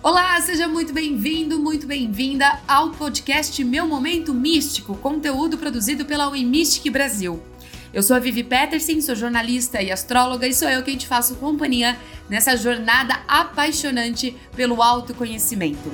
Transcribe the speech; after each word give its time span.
Olá, 0.00 0.40
seja 0.40 0.68
muito 0.68 0.92
bem-vindo, 0.92 1.58
muito 1.58 1.84
bem-vinda 1.84 2.60
ao 2.68 2.90
podcast 2.92 3.64
Meu 3.64 3.84
Momento 3.84 4.32
Místico, 4.32 4.96
conteúdo 4.96 5.58
produzido 5.58 6.04
pela 6.04 6.30
Mystic 6.30 6.88
Brasil. 6.92 7.42
Eu 7.92 8.00
sou 8.00 8.14
a 8.14 8.20
Vivi 8.20 8.44
Peterson, 8.44 9.00
sou 9.00 9.16
jornalista 9.16 9.82
e 9.82 9.90
astróloga 9.90 10.46
e 10.46 10.54
sou 10.54 10.68
eu 10.68 10.84
quem 10.84 10.96
te 10.96 11.08
faço 11.08 11.34
companhia 11.34 11.98
nessa 12.28 12.56
jornada 12.56 13.20
apaixonante 13.26 14.36
pelo 14.54 14.80
autoconhecimento. 14.80 15.90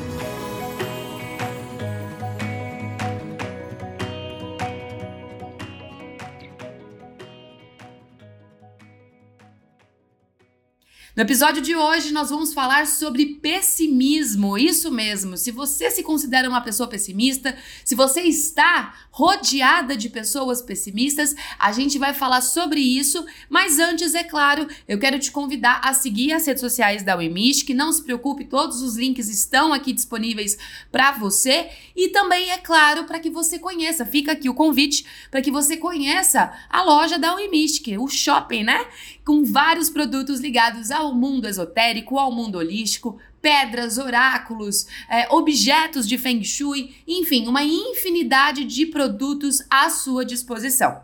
No 11.17 11.23
episódio 11.23 11.63
de 11.63 11.77
hoje, 11.77 12.13
nós 12.13 12.31
vamos 12.31 12.53
falar 12.53 12.89
sobre 12.89 13.37
pessimismo. 13.37 14.59
Isso 14.59 14.91
mesmo. 14.91 15.37
Se 15.37 15.53
você 15.53 15.89
se 15.89 16.03
considera 16.03 16.49
uma 16.49 16.61
pessoa 16.61 16.89
pessimista, 16.89 17.57
se 17.85 17.95
você 17.95 18.23
está 18.23 18.93
rodeada 19.13 19.97
de 19.97 20.09
pessoas 20.09 20.61
pessimistas, 20.61 21.37
a 21.57 21.71
gente 21.71 22.01
vai 22.01 22.13
falar 22.13 22.41
sobre 22.41 22.81
isso. 22.81 23.25
Mas 23.49 23.79
antes, 23.79 24.13
é 24.17 24.25
claro, 24.25 24.67
eu 24.89 24.99
quero 24.99 25.17
te 25.21 25.31
convidar 25.31 25.81
a 25.85 25.95
seguir 25.95 26.33
as 26.33 26.45
redes 26.49 26.61
sociais 26.61 27.05
da 27.05 27.15
Wemish, 27.15 27.63
que 27.63 27.75
não 27.75 27.93
se 27.93 28.03
preocupe, 28.03 28.45
todos 28.45 28.83
os 28.83 28.97
links 28.97 29.29
estão 29.29 29.73
aqui 29.73 29.93
disponíveis 29.93 30.59
para 30.91 31.13
você. 31.13 31.71
E 31.95 32.09
também, 32.09 32.51
é 32.51 32.59
claro, 32.59 33.05
para 33.05 33.21
que 33.21 33.31
você 33.31 33.57
conheça, 33.57 34.05
fica 34.05 34.33
aqui 34.33 34.49
o 34.49 34.55
convite 34.55 35.07
para 35.31 35.41
que 35.41 35.53
você 35.53 35.77
conheça 35.77 36.53
a 36.69 36.83
loja 36.83 37.21
da 37.21 37.37
Wemish, 37.37 37.85
o 38.01 38.09
shopping, 38.09 38.65
né? 38.65 38.85
Com 39.25 39.45
vários 39.45 39.89
produtos 39.89 40.41
ligados 40.41 40.91
ao 40.91 41.04
ao 41.05 41.15
mundo 41.15 41.47
esotérico, 41.47 42.19
ao 42.19 42.33
mundo 42.33 42.59
holístico, 42.59 43.19
pedras, 43.41 43.99
oráculos, 43.99 44.87
é, 45.09 45.29
objetos 45.33 46.09
de 46.09 46.17
Feng 46.17 46.43
Shui, 46.43 46.95
enfim, 47.07 47.47
uma 47.47 47.63
infinidade 47.63 48.65
de 48.65 48.87
produtos 48.87 49.63
à 49.71 49.91
sua 49.91 50.25
disposição. 50.25 51.03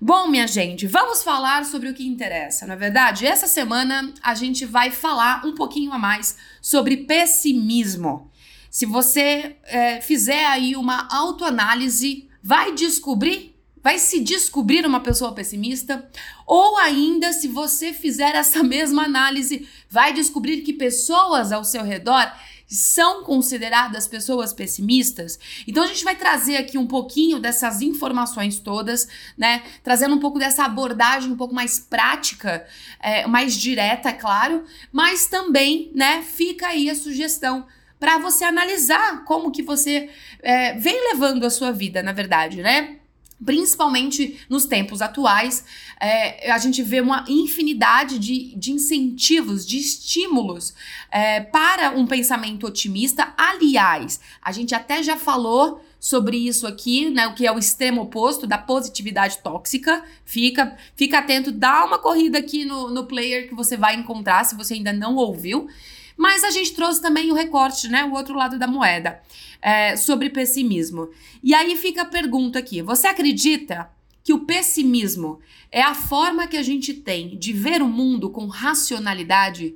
Bom, 0.00 0.28
minha 0.28 0.46
gente, 0.46 0.86
vamos 0.86 1.22
falar 1.22 1.64
sobre 1.64 1.88
o 1.88 1.94
que 1.94 2.06
interessa, 2.06 2.66
na 2.66 2.74
é 2.74 2.76
verdade? 2.76 3.24
Essa 3.24 3.46
semana 3.46 4.12
a 4.22 4.34
gente 4.34 4.66
vai 4.66 4.90
falar 4.90 5.46
um 5.46 5.54
pouquinho 5.54 5.92
a 5.92 5.98
mais 5.98 6.36
sobre 6.60 6.98
pessimismo. 6.98 8.30
Se 8.70 8.84
você 8.84 9.56
é, 9.64 10.00
fizer 10.00 10.44
aí 10.46 10.74
uma 10.76 11.08
autoanálise, 11.10 12.28
vai 12.42 12.74
descobrir 12.74 13.52
vai 13.82 13.98
se 13.98 14.20
descobrir 14.20 14.86
uma 14.86 15.00
pessoa 15.00 15.32
pessimista, 15.32 16.08
ou 16.46 16.76
ainda, 16.78 17.32
se 17.32 17.48
você 17.48 17.92
fizer 17.92 18.34
essa 18.34 18.62
mesma 18.64 19.04
análise, 19.04 19.68
vai 19.88 20.12
descobrir 20.12 20.62
que 20.62 20.72
pessoas 20.72 21.52
ao 21.52 21.64
seu 21.64 21.82
redor 21.82 22.32
são 22.72 23.22
consideradas 23.22 24.08
pessoas 24.08 24.52
pessimistas. 24.52 25.38
Então 25.66 25.84
a 25.84 25.86
gente 25.86 26.04
vai 26.04 26.16
trazer 26.16 26.56
aqui 26.56 26.78
um 26.78 26.86
pouquinho 26.86 27.38
dessas 27.38 27.82
informações 27.82 28.58
todas, 28.58 29.06
né? 29.36 29.62
Trazendo 29.82 30.14
um 30.14 30.18
pouco 30.18 30.38
dessa 30.38 30.64
abordagem 30.64 31.30
um 31.30 31.36
pouco 31.36 31.54
mais 31.54 31.78
prática, 31.78 32.66
é, 32.98 33.26
mais 33.26 33.54
direta, 33.54 34.08
é 34.08 34.12
claro, 34.14 34.64
mas 34.90 35.26
também, 35.26 35.90
né? 35.94 36.22
Fica 36.22 36.68
aí 36.68 36.88
a 36.88 36.94
sugestão 36.94 37.66
para 38.00 38.18
você 38.18 38.44
analisar 38.44 39.22
como 39.24 39.52
que 39.52 39.62
você 39.62 40.08
é, 40.42 40.72
vem 40.72 41.12
levando 41.12 41.44
a 41.44 41.50
sua 41.50 41.70
vida, 41.70 42.02
na 42.02 42.12
verdade, 42.12 42.62
né? 42.62 42.96
Principalmente 43.44 44.40
nos 44.48 44.66
tempos 44.66 45.02
atuais, 45.02 45.64
é, 46.00 46.50
a 46.50 46.58
gente 46.58 46.82
vê 46.82 47.00
uma 47.00 47.24
infinidade 47.28 48.18
de, 48.18 48.54
de 48.56 48.72
incentivos, 48.72 49.66
de 49.66 49.78
estímulos 49.78 50.74
é, 51.10 51.40
para 51.40 51.90
um 51.90 52.06
pensamento 52.06 52.66
otimista. 52.66 53.32
Aliás, 53.36 54.20
a 54.40 54.52
gente 54.52 54.74
até 54.74 55.02
já 55.02 55.16
falou 55.16 55.80
sobre 56.02 56.36
isso 56.36 56.66
aqui, 56.66 57.08
né? 57.10 57.28
O 57.28 57.34
que 57.34 57.46
é 57.46 57.52
o 57.52 57.58
extremo 57.58 58.02
oposto 58.02 58.44
da 58.44 58.58
positividade 58.58 59.38
tóxica. 59.38 60.04
Fica, 60.24 60.76
fica 60.96 61.18
atento, 61.18 61.52
dá 61.52 61.84
uma 61.84 61.98
corrida 61.98 62.38
aqui 62.38 62.64
no, 62.64 62.90
no 62.90 63.06
player 63.06 63.48
que 63.48 63.54
você 63.54 63.76
vai 63.76 63.94
encontrar 63.94 64.44
se 64.44 64.56
você 64.56 64.74
ainda 64.74 64.92
não 64.92 65.14
ouviu. 65.14 65.68
Mas 66.16 66.44
a 66.44 66.50
gente 66.50 66.72
trouxe 66.74 67.00
também 67.00 67.30
o 67.30 67.34
recorte, 67.34 67.88
né? 67.88 68.04
O 68.04 68.12
outro 68.12 68.34
lado 68.34 68.58
da 68.58 68.66
moeda, 68.66 69.20
é, 69.60 69.96
sobre 69.96 70.30
pessimismo. 70.30 71.08
E 71.42 71.54
aí 71.54 71.76
fica 71.76 72.02
a 72.02 72.06
pergunta 72.06 72.58
aqui: 72.58 72.82
você 72.82 73.06
acredita 73.06 73.90
que 74.24 74.32
o 74.32 74.40
pessimismo 74.40 75.40
é 75.70 75.82
a 75.82 75.94
forma 75.94 76.46
que 76.46 76.56
a 76.56 76.62
gente 76.62 76.94
tem 76.94 77.36
de 77.38 77.52
ver 77.52 77.82
o 77.82 77.88
mundo 77.88 78.30
com 78.30 78.46
racionalidade? 78.46 79.74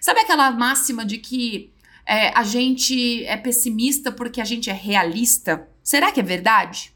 Sabe 0.00 0.20
aquela 0.20 0.50
máxima 0.50 1.04
de 1.04 1.18
que 1.18 1.70
é, 2.06 2.28
a 2.36 2.42
gente 2.42 3.24
é 3.24 3.36
pessimista 3.36 4.12
porque 4.12 4.40
a 4.40 4.44
gente 4.44 4.70
é 4.70 4.72
realista? 4.72 5.68
Será 5.82 6.12
que 6.12 6.20
é 6.20 6.22
verdade? 6.22 6.95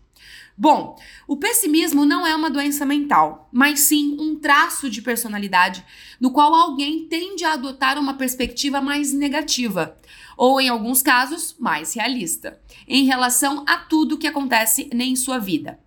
Bom, 0.62 0.94
o 1.26 1.38
pessimismo 1.38 2.04
não 2.04 2.26
é 2.26 2.36
uma 2.36 2.50
doença 2.50 2.84
mental, 2.84 3.48
mas 3.50 3.80
sim 3.80 4.18
um 4.20 4.36
traço 4.36 4.90
de 4.90 5.00
personalidade 5.00 5.82
no 6.20 6.32
qual 6.32 6.54
alguém 6.54 7.06
tende 7.06 7.46
a 7.46 7.54
adotar 7.54 7.98
uma 7.98 8.12
perspectiva 8.12 8.78
mais 8.78 9.10
negativa, 9.10 9.96
ou 10.36 10.60
em 10.60 10.68
alguns 10.68 11.00
casos, 11.00 11.56
mais 11.58 11.94
realista, 11.94 12.60
em 12.86 13.06
relação 13.06 13.64
a 13.66 13.78
tudo 13.78 14.18
que 14.18 14.26
acontece 14.26 14.90
em 14.92 15.16
sua 15.16 15.38
vida. 15.38 15.80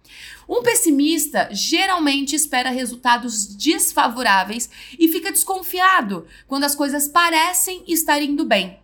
Um 0.49 0.63
pessimista 0.63 1.49
geralmente 1.51 2.35
espera 2.35 2.71
resultados 2.71 3.55
desfavoráveis 3.55 4.71
e 4.97 5.07
fica 5.07 5.31
desconfiado 5.31 6.25
quando 6.47 6.63
as 6.63 6.73
coisas 6.73 7.07
parecem 7.07 7.83
estar 7.87 8.19
indo 8.23 8.43
bem. 8.43 8.79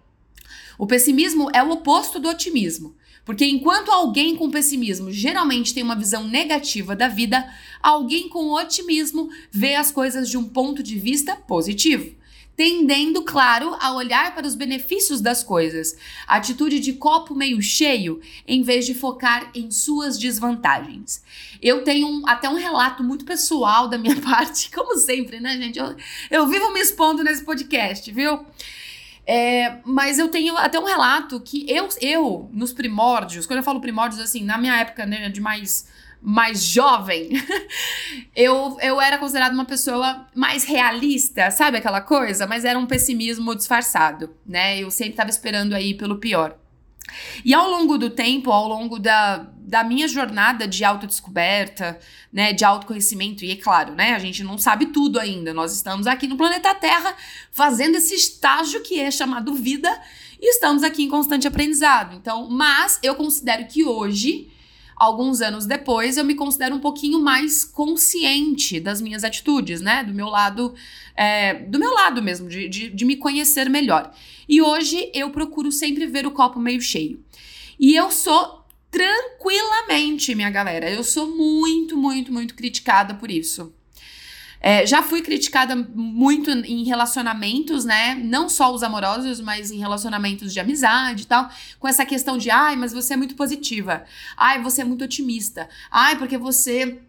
O 0.77 0.85
pessimismo 0.85 1.49
é 1.51 1.63
o 1.63 1.71
oposto 1.71 2.19
do 2.19 2.29
otimismo. 2.29 2.95
Porque 3.29 3.45
enquanto 3.45 3.91
alguém 3.91 4.35
com 4.35 4.49
pessimismo 4.49 5.11
geralmente 5.11 5.71
tem 5.71 5.83
uma 5.83 5.95
visão 5.95 6.27
negativa 6.27 6.95
da 6.95 7.07
vida, 7.07 7.47
alguém 7.79 8.27
com 8.27 8.51
otimismo 8.51 9.29
vê 9.51 9.75
as 9.75 9.91
coisas 9.91 10.27
de 10.27 10.35
um 10.35 10.45
ponto 10.45 10.81
de 10.81 10.97
vista 10.97 11.35
positivo 11.35 12.17
tendendo, 12.59 13.21
claro, 13.21 13.73
a 13.79 13.93
olhar 13.93 14.35
para 14.35 14.45
os 14.45 14.53
benefícios 14.53 15.21
das 15.21 15.41
coisas. 15.41 15.95
atitude 16.27 16.81
de 16.81 16.91
copo 16.91 17.33
meio 17.33 17.61
cheio, 17.61 18.19
em 18.45 18.61
vez 18.63 18.85
de 18.85 18.93
focar 18.93 19.49
em 19.55 19.71
suas 19.71 20.17
desvantagens. 20.17 21.23
Eu 21.61 21.85
tenho 21.85 22.05
um, 22.05 22.27
até 22.27 22.49
um 22.49 22.55
relato 22.55 23.01
muito 23.01 23.23
pessoal 23.23 23.87
da 23.87 23.97
minha 23.97 24.19
parte, 24.19 24.69
como 24.71 24.97
sempre, 24.97 25.39
né, 25.39 25.55
gente? 25.55 25.79
Eu, 25.79 25.95
eu 26.29 26.47
vivo 26.47 26.73
me 26.73 26.81
expondo 26.81 27.23
nesse 27.23 27.45
podcast, 27.45 28.11
viu? 28.11 28.45
É, 29.31 29.77
mas 29.85 30.17
eu 30.17 30.27
tenho 30.27 30.57
até 30.57 30.79
um 30.79 30.85
relato 30.85 31.39
que 31.39 31.63
eu, 31.69 31.87
eu, 32.01 32.49
nos 32.51 32.73
primórdios, 32.73 33.45
quando 33.45 33.57
eu 33.57 33.63
falo 33.63 33.79
primórdios, 33.79 34.19
assim, 34.19 34.43
na 34.43 34.57
minha 34.57 34.75
época 34.75 35.05
né, 35.05 35.29
de 35.29 35.39
mais, 35.39 35.87
mais 36.19 36.63
jovem, 36.63 37.29
eu, 38.35 38.75
eu 38.81 38.99
era 38.99 39.19
considerada 39.19 39.53
uma 39.53 39.65
pessoa 39.65 40.25
mais 40.33 40.63
realista, 40.63 41.51
sabe 41.51 41.77
aquela 41.77 42.01
coisa? 42.01 42.47
Mas 42.47 42.65
era 42.65 42.79
um 42.79 42.87
pessimismo 42.87 43.55
disfarçado, 43.55 44.35
né? 44.43 44.79
Eu 44.79 44.89
sempre 44.89 45.11
estava 45.11 45.29
esperando 45.29 45.75
aí 45.75 45.93
pelo 45.93 46.17
pior. 46.17 46.57
E 47.45 47.53
ao 47.53 47.69
longo 47.69 47.99
do 47.99 48.09
tempo, 48.09 48.51
ao 48.51 48.67
longo 48.67 48.97
da, 48.97 49.45
da 49.69 49.83
minha 49.83 50.07
jornada 50.07 50.67
de 50.67 50.83
autodescoberta, 50.83 51.99
né, 52.33 52.51
de 52.51 52.65
autoconhecimento, 52.65 53.45
e 53.45 53.51
é 53.51 53.55
claro, 53.55 53.93
né, 53.93 54.15
a 54.15 54.19
gente 54.19 54.43
não 54.43 54.57
sabe 54.57 54.87
tudo 54.87 55.19
ainda. 55.19 55.53
Nós 55.53 55.75
estamos 55.75 56.07
aqui 56.07 56.27
no 56.27 56.35
planeta 56.35 56.73
Terra 56.73 57.15
fazendo 57.51 57.95
esse 57.95 58.15
estágio 58.15 58.81
que 58.81 58.99
é 58.99 59.11
chamado 59.11 59.53
vida 59.53 59.89
e 60.41 60.49
estamos 60.49 60.81
aqui 60.81 61.03
em 61.03 61.07
constante 61.07 61.47
aprendizado. 61.47 62.15
Então, 62.15 62.49
mas 62.49 62.99
eu 63.03 63.13
considero 63.13 63.67
que 63.67 63.83
hoje, 63.85 64.49
alguns 64.95 65.39
anos 65.39 65.67
depois, 65.67 66.17
eu 66.17 66.25
me 66.25 66.33
considero 66.33 66.73
um 66.73 66.79
pouquinho 66.79 67.19
mais 67.19 67.63
consciente 67.63 68.79
das 68.79 68.99
minhas 68.99 69.23
atitudes, 69.23 69.81
né, 69.81 70.03
do 70.03 70.15
meu 70.15 70.29
lado, 70.29 70.73
é, 71.15 71.53
do 71.53 71.77
meu 71.77 71.93
lado 71.93 72.23
mesmo, 72.23 72.49
de, 72.49 72.67
de, 72.67 72.89
de 72.89 73.05
me 73.05 73.17
conhecer 73.17 73.69
melhor. 73.69 74.11
E 74.47 74.63
hoje 74.63 75.11
eu 75.13 75.29
procuro 75.29 75.71
sempre 75.71 76.07
ver 76.07 76.25
o 76.25 76.31
copo 76.31 76.59
meio 76.59 76.81
cheio. 76.81 77.23
E 77.79 77.95
eu 77.95 78.09
sou 78.09 78.58
tranquilamente, 78.91 80.35
minha 80.35 80.49
galera. 80.49 80.89
Eu 80.89 81.03
sou 81.03 81.27
muito, 81.35 81.95
muito, 81.97 82.31
muito 82.31 82.55
criticada 82.55 83.13
por 83.13 83.29
isso. 83.29 83.73
É, 84.61 84.85
já 84.85 85.01
fui 85.01 85.21
criticada 85.21 85.73
muito 85.75 86.51
em 86.51 86.83
relacionamentos, 86.83 87.85
né? 87.85 88.15
Não 88.15 88.49
só 88.49 88.73
os 88.73 88.83
amorosos, 88.83 89.39
mas 89.39 89.71
em 89.71 89.77
relacionamentos 89.77 90.51
de 90.51 90.59
amizade 90.59 91.23
e 91.23 91.25
tal. 91.25 91.49
Com 91.79 91.87
essa 91.87 92.05
questão 92.05 92.37
de, 92.37 92.49
ai, 92.49 92.75
mas 92.75 92.91
você 92.91 93.13
é 93.13 93.17
muito 93.17 93.35
positiva. 93.35 94.03
Ai, 94.35 94.61
você 94.61 94.81
é 94.81 94.83
muito 94.85 95.05
otimista. 95.05 95.69
Ai, 95.89 96.17
porque 96.17 96.37
você 96.37 96.99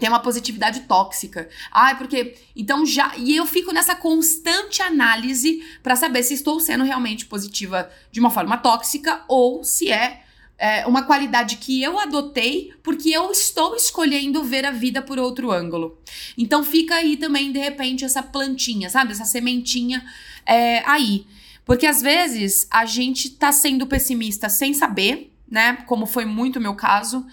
tem 0.00 0.08
uma 0.08 0.20
positividade 0.20 0.80
tóxica. 0.80 1.48
Ai, 1.70 1.98
porque. 1.98 2.36
Então 2.56 2.86
já. 2.86 3.12
E 3.16 3.36
eu 3.36 3.44
fico 3.44 3.70
nessa 3.70 3.94
constante 3.94 4.80
análise 4.82 5.62
para 5.82 5.96
saber 5.96 6.22
se 6.22 6.34
estou 6.34 6.58
sendo 6.58 6.84
realmente 6.84 7.26
positiva 7.26 7.90
de 8.10 8.18
uma 8.18 8.30
forma 8.30 8.56
tóxica 8.56 9.22
ou 9.28 9.62
se 9.62 9.92
é 9.92 10.23
é, 10.58 10.86
uma 10.86 11.02
qualidade 11.02 11.56
que 11.56 11.82
eu 11.82 11.98
adotei 11.98 12.72
porque 12.82 13.10
eu 13.10 13.30
estou 13.30 13.74
escolhendo 13.74 14.44
ver 14.44 14.64
a 14.64 14.70
vida 14.70 15.02
por 15.02 15.18
outro 15.18 15.50
ângulo. 15.50 15.98
Então 16.38 16.62
fica 16.62 16.94
aí 16.94 17.16
também, 17.16 17.52
de 17.52 17.58
repente, 17.58 18.04
essa 18.04 18.22
plantinha, 18.22 18.88
sabe? 18.88 19.12
Essa 19.12 19.24
sementinha 19.24 20.04
é, 20.46 20.82
aí. 20.88 21.26
Porque 21.64 21.86
às 21.86 22.02
vezes 22.02 22.66
a 22.70 22.84
gente 22.84 23.30
tá 23.30 23.50
sendo 23.50 23.86
pessimista 23.86 24.48
sem 24.48 24.74
saber, 24.74 25.32
né? 25.50 25.78
Como 25.86 26.06
foi 26.06 26.24
muito 26.24 26.56
o 26.56 26.62
meu 26.62 26.74
caso. 26.74 27.26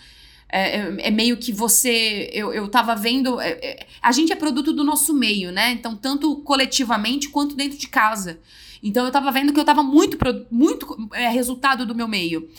É, 0.53 0.79
é, 0.79 0.95
é, 1.07 1.11
meio 1.11 1.37
que 1.37 1.53
você. 1.53 2.29
Eu, 2.33 2.53
eu 2.53 2.67
tava 2.67 2.95
vendo. 2.95 3.39
É, 3.39 3.51
é, 3.51 3.87
a 4.01 4.11
gente 4.11 4.33
é 4.33 4.35
produto 4.35 4.73
do 4.73 4.83
nosso 4.83 5.13
meio, 5.13 5.51
né? 5.51 5.71
Então, 5.71 5.95
tanto 5.95 6.37
coletivamente 6.37 7.29
quanto 7.29 7.55
dentro 7.55 7.77
de 7.77 7.87
casa. 7.87 8.39
Então, 8.83 9.05
eu 9.05 9.11
tava 9.11 9.31
vendo 9.31 9.53
que 9.53 9.59
eu 9.59 9.65
tava 9.65 9.83
muito, 9.83 10.17
muito 10.49 11.09
é, 11.13 11.29
resultado 11.29 11.85
do 11.85 11.95
meu 11.95 12.07
meio. 12.07 12.49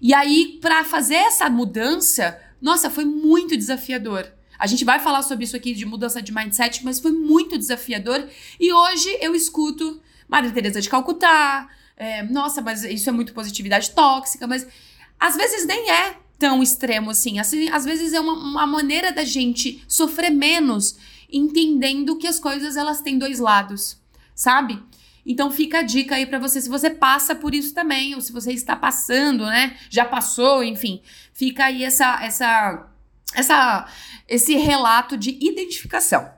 E 0.00 0.14
aí, 0.14 0.58
para 0.60 0.84
fazer 0.84 1.14
essa 1.14 1.48
mudança, 1.50 2.38
nossa, 2.60 2.90
foi 2.90 3.04
muito 3.04 3.56
desafiador. 3.56 4.30
A 4.58 4.66
gente 4.66 4.84
vai 4.84 4.98
falar 4.98 5.22
sobre 5.22 5.44
isso 5.44 5.56
aqui 5.56 5.72
de 5.72 5.86
mudança 5.86 6.20
de 6.20 6.32
mindset, 6.32 6.84
mas 6.84 6.98
foi 6.98 7.12
muito 7.12 7.56
desafiador. 7.56 8.28
E 8.58 8.72
hoje 8.72 9.16
eu 9.20 9.34
escuto 9.34 10.00
Madre 10.28 10.50
Teresa 10.50 10.80
de 10.80 10.88
Calcutá. 10.88 11.68
É, 11.96 12.22
nossa, 12.24 12.60
mas 12.60 12.84
isso 12.84 13.08
é 13.08 13.12
muito 13.12 13.32
positividade 13.32 13.90
tóxica, 13.90 14.46
mas 14.46 14.66
às 15.18 15.36
vezes 15.36 15.66
nem 15.66 15.90
é 15.90 16.16
tão 16.38 16.62
extremo 16.62 17.10
assim. 17.10 17.38
assim 17.38 17.68
às 17.70 17.84
vezes 17.84 18.12
é 18.12 18.20
uma, 18.20 18.32
uma 18.32 18.66
maneira 18.66 19.12
da 19.12 19.24
gente 19.24 19.82
sofrer 19.88 20.30
menos, 20.30 20.96
entendendo 21.30 22.16
que 22.16 22.26
as 22.26 22.38
coisas 22.38 22.76
elas 22.76 23.00
têm 23.00 23.18
dois 23.18 23.38
lados, 23.40 23.98
sabe? 24.34 24.80
Então 25.28 25.50
fica 25.50 25.80
a 25.80 25.82
dica 25.82 26.14
aí 26.14 26.24
para 26.24 26.38
você 26.38 26.58
se 26.58 26.70
você 26.70 26.88
passa 26.88 27.34
por 27.34 27.54
isso 27.54 27.74
também 27.74 28.14
ou 28.14 28.20
se 28.22 28.32
você 28.32 28.50
está 28.50 28.74
passando, 28.74 29.44
né? 29.44 29.76
Já 29.90 30.06
passou, 30.06 30.64
enfim. 30.64 31.02
Fica 31.34 31.66
aí 31.66 31.84
essa 31.84 32.18
essa 32.24 32.88
essa 33.34 33.86
esse 34.26 34.56
relato 34.56 35.18
de 35.18 35.38
identificação. 35.40 36.37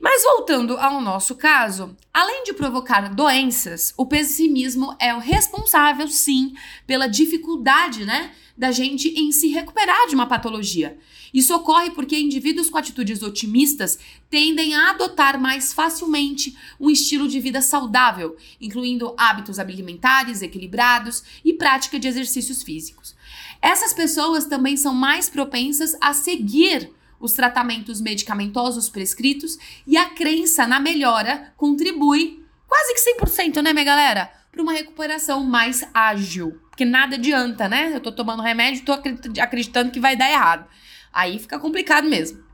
Mas 0.00 0.22
voltando 0.22 0.76
ao 0.76 1.00
nosso 1.00 1.34
caso, 1.34 1.96
além 2.12 2.44
de 2.44 2.52
provocar 2.52 3.14
doenças, 3.14 3.94
o 3.96 4.06
pessimismo 4.06 4.96
é 5.00 5.14
o 5.14 5.18
responsável, 5.18 6.08
sim, 6.08 6.54
pela 6.86 7.06
dificuldade, 7.06 8.04
né, 8.04 8.32
da 8.56 8.72
gente 8.72 9.08
em 9.08 9.30
se 9.30 9.48
recuperar 9.48 10.08
de 10.08 10.14
uma 10.14 10.26
patologia. 10.26 10.98
Isso 11.32 11.54
ocorre 11.54 11.90
porque 11.90 12.18
indivíduos 12.18 12.70
com 12.70 12.78
atitudes 12.78 13.22
otimistas 13.22 13.98
tendem 14.30 14.74
a 14.74 14.90
adotar 14.90 15.38
mais 15.38 15.72
facilmente 15.72 16.56
um 16.80 16.88
estilo 16.88 17.28
de 17.28 17.38
vida 17.38 17.60
saudável, 17.60 18.36
incluindo 18.60 19.14
hábitos 19.18 19.58
alimentares 19.58 20.40
equilibrados 20.40 21.22
e 21.44 21.52
prática 21.52 21.98
de 21.98 22.08
exercícios 22.08 22.62
físicos. 22.62 23.14
Essas 23.60 23.92
pessoas 23.92 24.46
também 24.46 24.76
são 24.76 24.94
mais 24.94 25.28
propensas 25.28 25.94
a 26.00 26.14
seguir 26.14 26.90
os 27.20 27.32
tratamentos 27.32 28.00
medicamentosos 28.00 28.88
prescritos 28.88 29.58
e 29.86 29.96
a 29.96 30.10
crença 30.10 30.66
na 30.66 30.80
melhora 30.80 31.52
contribui 31.56 32.44
quase 32.66 32.94
que 32.94 33.24
100%, 33.24 33.62
né, 33.62 33.72
minha 33.72 33.84
galera? 33.84 34.30
Para 34.50 34.62
uma 34.62 34.72
recuperação 34.72 35.44
mais 35.44 35.86
ágil. 35.92 36.60
Porque 36.70 36.84
nada 36.84 37.16
adianta, 37.16 37.68
né? 37.68 37.94
Eu 37.94 38.00
tô 38.00 38.12
tomando 38.12 38.42
remédio 38.42 38.84
tô 38.84 38.92
acreditando 38.92 39.90
que 39.90 40.00
vai 40.00 40.16
dar 40.16 40.30
errado. 40.30 40.66
Aí 41.12 41.38
fica 41.38 41.58
complicado 41.58 42.08
mesmo. 42.08 42.44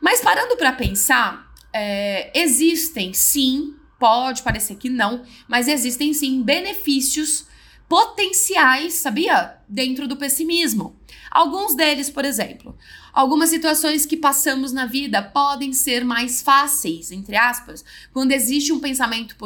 Mas 0.00 0.20
parando 0.20 0.56
para 0.56 0.72
pensar, 0.72 1.50
é, 1.72 2.30
existem 2.38 3.14
sim, 3.14 3.74
pode 3.98 4.42
parecer 4.42 4.76
que 4.76 4.90
não, 4.90 5.24
mas 5.48 5.66
existem 5.66 6.12
sim 6.12 6.42
benefícios 6.42 7.46
potenciais, 7.88 8.94
sabia? 8.94 9.56
Dentro 9.68 10.06
do 10.06 10.16
pessimismo. 10.16 11.00
Alguns 11.30 11.74
deles, 11.74 12.10
por 12.10 12.24
exemplo, 12.24 12.76
algumas 13.14 13.48
situações 13.48 14.04
que 14.04 14.16
passamos 14.16 14.72
na 14.72 14.86
vida 14.86 15.22
podem 15.22 15.72
ser 15.72 16.04
mais 16.04 16.42
fáceis, 16.42 17.12
entre 17.12 17.36
aspas, 17.36 17.84
quando 18.12 18.32
existe 18.32 18.72
um 18.72 18.80
pensamento 18.80 19.36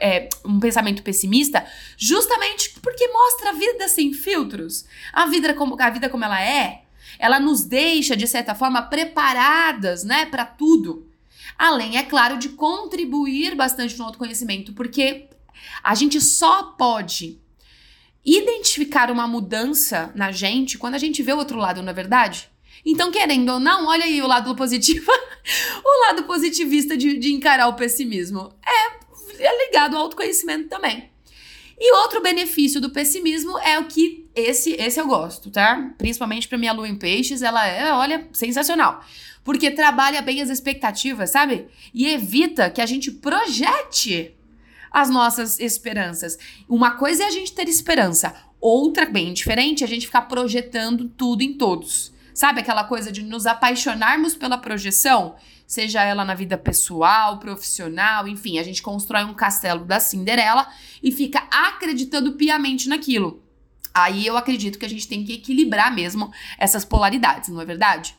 é, 0.00 0.28
um 0.44 0.58
pensamento 0.58 1.02
pessimista, 1.04 1.64
justamente 1.96 2.74
porque 2.82 3.06
mostra 3.06 3.50
a 3.50 3.52
vida 3.52 3.88
sem 3.88 4.12
filtros, 4.12 4.84
a 5.12 5.26
vida 5.26 5.54
como 5.54 5.80
a 5.80 5.90
vida 5.90 6.08
como 6.08 6.24
ela 6.24 6.42
é. 6.42 6.82
Ela 7.18 7.38
nos 7.38 7.64
deixa 7.64 8.16
de 8.16 8.26
certa 8.26 8.54
forma 8.54 8.82
preparadas, 8.82 10.04
né, 10.04 10.26
para 10.26 10.44
tudo. 10.44 11.06
Além, 11.56 11.96
é 11.96 12.02
claro, 12.02 12.36
de 12.36 12.50
contribuir 12.50 13.54
bastante 13.54 13.96
no 13.96 14.04
autoconhecimento, 14.04 14.74
porque 14.74 15.28
a 15.82 15.94
gente 15.94 16.20
só 16.20 16.64
pode 16.64 17.40
identificar 18.24 19.10
uma 19.10 19.26
mudança 19.26 20.12
na 20.14 20.32
gente 20.32 20.76
quando 20.76 20.96
a 20.96 20.98
gente 20.98 21.22
vê 21.22 21.32
o 21.32 21.38
outro 21.38 21.56
lado, 21.56 21.80
não 21.80 21.90
é 21.90 21.94
verdade? 21.94 22.50
Então, 22.86 23.10
querendo 23.10 23.52
ou 23.52 23.58
não, 23.58 23.88
olha 23.88 24.04
aí 24.04 24.22
o 24.22 24.28
lado 24.28 24.54
positivo, 24.54 25.10
o 25.84 26.06
lado 26.06 26.22
positivista 26.22 26.96
de, 26.96 27.18
de 27.18 27.32
encarar 27.32 27.66
o 27.66 27.74
pessimismo. 27.74 28.54
É, 28.64 29.42
é 29.42 29.66
ligado 29.66 29.96
ao 29.96 30.04
autoconhecimento 30.04 30.68
também. 30.68 31.10
E 31.78 31.92
outro 31.96 32.22
benefício 32.22 32.80
do 32.80 32.90
pessimismo 32.90 33.58
é 33.58 33.78
o 33.78 33.86
que 33.86 34.24
esse 34.34 34.72
esse 34.74 35.00
eu 35.00 35.06
gosto, 35.06 35.50
tá? 35.50 35.92
Principalmente 35.98 36.46
para 36.48 36.56
minha 36.56 36.72
lua 36.72 36.88
em 36.88 36.96
peixes, 36.96 37.42
ela 37.42 37.66
é, 37.66 37.92
olha, 37.92 38.28
sensacional. 38.32 39.04
Porque 39.44 39.70
trabalha 39.70 40.22
bem 40.22 40.40
as 40.40 40.48
expectativas, 40.48 41.30
sabe? 41.30 41.66
E 41.92 42.08
evita 42.08 42.70
que 42.70 42.80
a 42.80 42.86
gente 42.86 43.10
projete 43.10 44.34
as 44.90 45.10
nossas 45.10 45.60
esperanças. 45.60 46.38
Uma 46.68 46.92
coisa 46.92 47.24
é 47.24 47.26
a 47.26 47.30
gente 47.30 47.52
ter 47.52 47.68
esperança, 47.68 48.34
outra, 48.60 49.04
bem 49.04 49.34
diferente, 49.34 49.82
é 49.82 49.86
a 49.86 49.88
gente 49.88 50.06
ficar 50.06 50.22
projetando 50.22 51.08
tudo 51.10 51.42
em 51.42 51.52
todos. 51.52 52.15
Sabe 52.36 52.60
aquela 52.60 52.84
coisa 52.84 53.10
de 53.10 53.22
nos 53.22 53.46
apaixonarmos 53.46 54.34
pela 54.34 54.58
projeção? 54.58 55.36
Seja 55.66 56.02
ela 56.02 56.22
na 56.22 56.34
vida 56.34 56.58
pessoal, 56.58 57.38
profissional, 57.38 58.28
enfim, 58.28 58.58
a 58.58 58.62
gente 58.62 58.82
constrói 58.82 59.24
um 59.24 59.32
castelo 59.32 59.86
da 59.86 59.98
Cinderela 59.98 60.68
e 61.02 61.10
fica 61.10 61.48
acreditando 61.50 62.32
piamente 62.32 62.90
naquilo. 62.90 63.42
Aí 63.94 64.26
eu 64.26 64.36
acredito 64.36 64.78
que 64.78 64.84
a 64.84 64.88
gente 64.88 65.08
tem 65.08 65.24
que 65.24 65.32
equilibrar 65.32 65.94
mesmo 65.94 66.30
essas 66.58 66.84
polaridades, 66.84 67.48
não 67.48 67.62
é 67.62 67.64
verdade? 67.64 68.14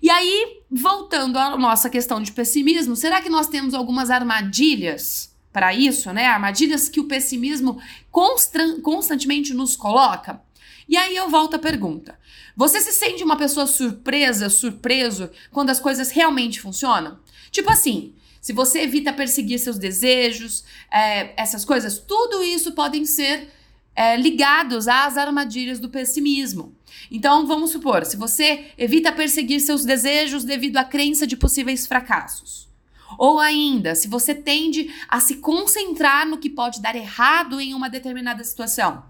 E 0.00 0.08
aí, 0.08 0.62
voltando 0.70 1.38
à 1.38 1.54
nossa 1.58 1.90
questão 1.90 2.22
de 2.22 2.32
pessimismo, 2.32 2.96
será 2.96 3.20
que 3.20 3.28
nós 3.28 3.46
temos 3.46 3.74
algumas 3.74 4.08
armadilhas 4.08 5.36
para 5.52 5.74
isso, 5.74 6.10
né? 6.14 6.24
Armadilhas 6.24 6.88
que 6.88 6.98
o 6.98 7.04
pessimismo 7.04 7.78
constantemente 8.10 9.52
nos 9.52 9.76
coloca. 9.76 10.40
E 10.88 10.96
aí 10.96 11.16
eu 11.16 11.28
volto 11.30 11.54
à 11.54 11.58
pergunta: 11.58 12.18
você 12.56 12.80
se 12.80 12.92
sente 12.92 13.24
uma 13.24 13.36
pessoa 13.36 13.66
surpresa, 13.66 14.48
surpreso 14.48 15.30
quando 15.50 15.70
as 15.70 15.80
coisas 15.80 16.10
realmente 16.10 16.60
funcionam? 16.60 17.18
Tipo 17.50 17.70
assim, 17.70 18.14
se 18.40 18.52
você 18.52 18.80
evita 18.80 19.12
perseguir 19.12 19.58
seus 19.58 19.78
desejos, 19.78 20.64
é, 20.92 21.40
essas 21.40 21.64
coisas, 21.64 21.98
tudo 21.98 22.42
isso 22.42 22.72
podem 22.72 23.06
ser 23.06 23.48
é, 23.96 24.16
ligados 24.16 24.88
às 24.88 25.16
armadilhas 25.16 25.78
do 25.78 25.88
pessimismo. 25.88 26.76
Então, 27.10 27.46
vamos 27.46 27.70
supor, 27.70 28.04
se 28.04 28.16
você 28.16 28.66
evita 28.76 29.12
perseguir 29.12 29.60
seus 29.60 29.84
desejos 29.84 30.44
devido 30.44 30.76
à 30.76 30.84
crença 30.84 31.26
de 31.26 31.36
possíveis 31.36 31.86
fracassos. 31.86 32.68
Ou 33.18 33.38
ainda, 33.38 33.94
se 33.94 34.08
você 34.08 34.34
tende 34.34 34.92
a 35.08 35.20
se 35.20 35.36
concentrar 35.36 36.26
no 36.26 36.38
que 36.38 36.50
pode 36.50 36.82
dar 36.82 36.96
errado 36.96 37.60
em 37.60 37.72
uma 37.72 37.88
determinada 37.88 38.42
situação. 38.42 39.04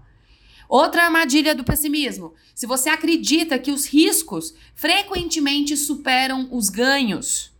Outra 0.67 1.03
armadilha 1.03 1.53
do 1.53 1.63
pessimismo: 1.63 2.33
se 2.53 2.65
você 2.65 2.89
acredita 2.89 3.59
que 3.59 3.71
os 3.71 3.85
riscos 3.85 4.53
frequentemente 4.73 5.75
superam 5.77 6.47
os 6.51 6.69
ganhos. 6.69 7.53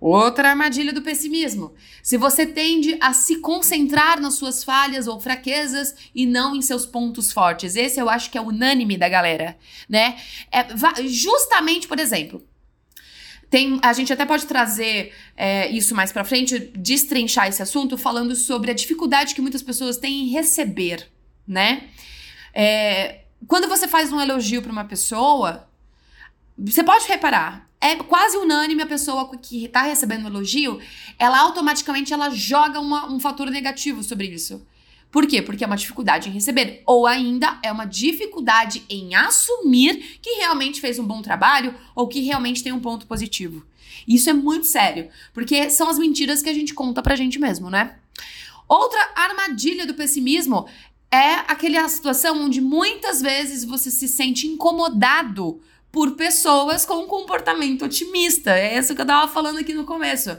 Outra 0.00 0.50
armadilha 0.50 0.92
do 0.92 1.02
pessimismo: 1.02 1.72
se 2.02 2.16
você 2.16 2.44
tende 2.44 2.96
a 3.00 3.12
se 3.12 3.36
concentrar 3.36 4.20
nas 4.20 4.34
suas 4.34 4.62
falhas 4.62 5.06
ou 5.06 5.18
fraquezas 5.18 5.94
e 6.14 6.26
não 6.26 6.54
em 6.54 6.60
seus 6.60 6.84
pontos 6.84 7.32
fortes. 7.32 7.76
Esse 7.76 8.00
eu 8.00 8.10
acho 8.10 8.30
que 8.30 8.36
é 8.36 8.40
unânime 8.40 8.98
da 8.98 9.08
galera, 9.08 9.56
né? 9.88 10.18
É, 10.52 10.66
justamente, 11.06 11.88
por 11.88 11.98
exemplo, 11.98 12.42
tem, 13.54 13.78
a 13.82 13.92
gente 13.92 14.12
até 14.12 14.26
pode 14.26 14.46
trazer 14.46 15.12
é, 15.36 15.70
isso 15.70 15.94
mais 15.94 16.10
para 16.10 16.24
frente, 16.24 16.58
destrinchar 16.76 17.48
esse 17.48 17.62
assunto, 17.62 17.96
falando 17.96 18.34
sobre 18.34 18.70
a 18.70 18.74
dificuldade 18.74 19.34
que 19.34 19.40
muitas 19.40 19.62
pessoas 19.62 19.96
têm 19.96 20.24
em 20.24 20.28
receber, 20.30 21.08
né? 21.46 21.84
É, 22.54 23.22
quando 23.48 23.68
você 23.68 23.88
faz 23.88 24.12
um 24.12 24.20
elogio 24.20 24.62
para 24.62 24.72
uma 24.72 24.84
pessoa, 24.84 25.68
você 26.56 26.84
pode 26.84 27.06
reparar, 27.06 27.68
é 27.80 27.96
quase 27.96 28.36
unânime 28.36 28.82
a 28.82 28.86
pessoa 28.86 29.30
que 29.36 29.64
está 29.64 29.82
recebendo 29.82 30.24
um 30.24 30.28
elogio, 30.28 30.80
ela 31.18 31.38
automaticamente 31.40 32.14
ela 32.14 32.30
joga 32.30 32.80
uma, 32.80 33.12
um 33.12 33.20
fator 33.20 33.50
negativo 33.50 34.02
sobre 34.02 34.28
isso. 34.28 34.64
Por 35.10 35.26
quê? 35.26 35.42
Porque 35.42 35.62
é 35.62 35.66
uma 35.66 35.76
dificuldade 35.76 36.28
em 36.28 36.32
receber. 36.32 36.82
Ou 36.86 37.06
ainda 37.06 37.58
é 37.62 37.70
uma 37.70 37.84
dificuldade 37.84 38.82
em 38.88 39.14
assumir 39.14 40.18
que 40.20 40.38
realmente 40.38 40.80
fez 40.80 40.98
um 40.98 41.06
bom 41.06 41.22
trabalho 41.22 41.74
ou 41.94 42.08
que 42.08 42.20
realmente 42.20 42.64
tem 42.64 42.72
um 42.72 42.80
ponto 42.80 43.06
positivo. 43.06 43.64
Isso 44.08 44.28
é 44.28 44.32
muito 44.32 44.66
sério, 44.66 45.08
porque 45.32 45.70
são 45.70 45.88
as 45.88 45.98
mentiras 45.98 46.42
que 46.42 46.48
a 46.48 46.54
gente 46.54 46.74
conta 46.74 47.00
pra 47.00 47.14
gente 47.14 47.38
mesmo, 47.38 47.70
né? 47.70 47.96
Outra 48.66 49.12
armadilha 49.14 49.86
do 49.86 49.94
pessimismo 49.94 50.66
é 51.14 51.44
aquela 51.46 51.88
situação 51.88 52.44
onde 52.44 52.60
muitas 52.60 53.22
vezes 53.22 53.64
você 53.64 53.90
se 53.90 54.08
sente 54.08 54.46
incomodado 54.46 55.60
por 55.92 56.16
pessoas 56.16 56.84
com 56.84 57.04
um 57.04 57.06
comportamento 57.06 57.84
otimista. 57.84 58.50
É 58.50 58.76
isso 58.76 58.94
que 58.94 59.00
eu 59.00 59.06
tava 59.06 59.30
falando 59.30 59.58
aqui 59.60 59.72
no 59.72 59.84
começo. 59.84 60.36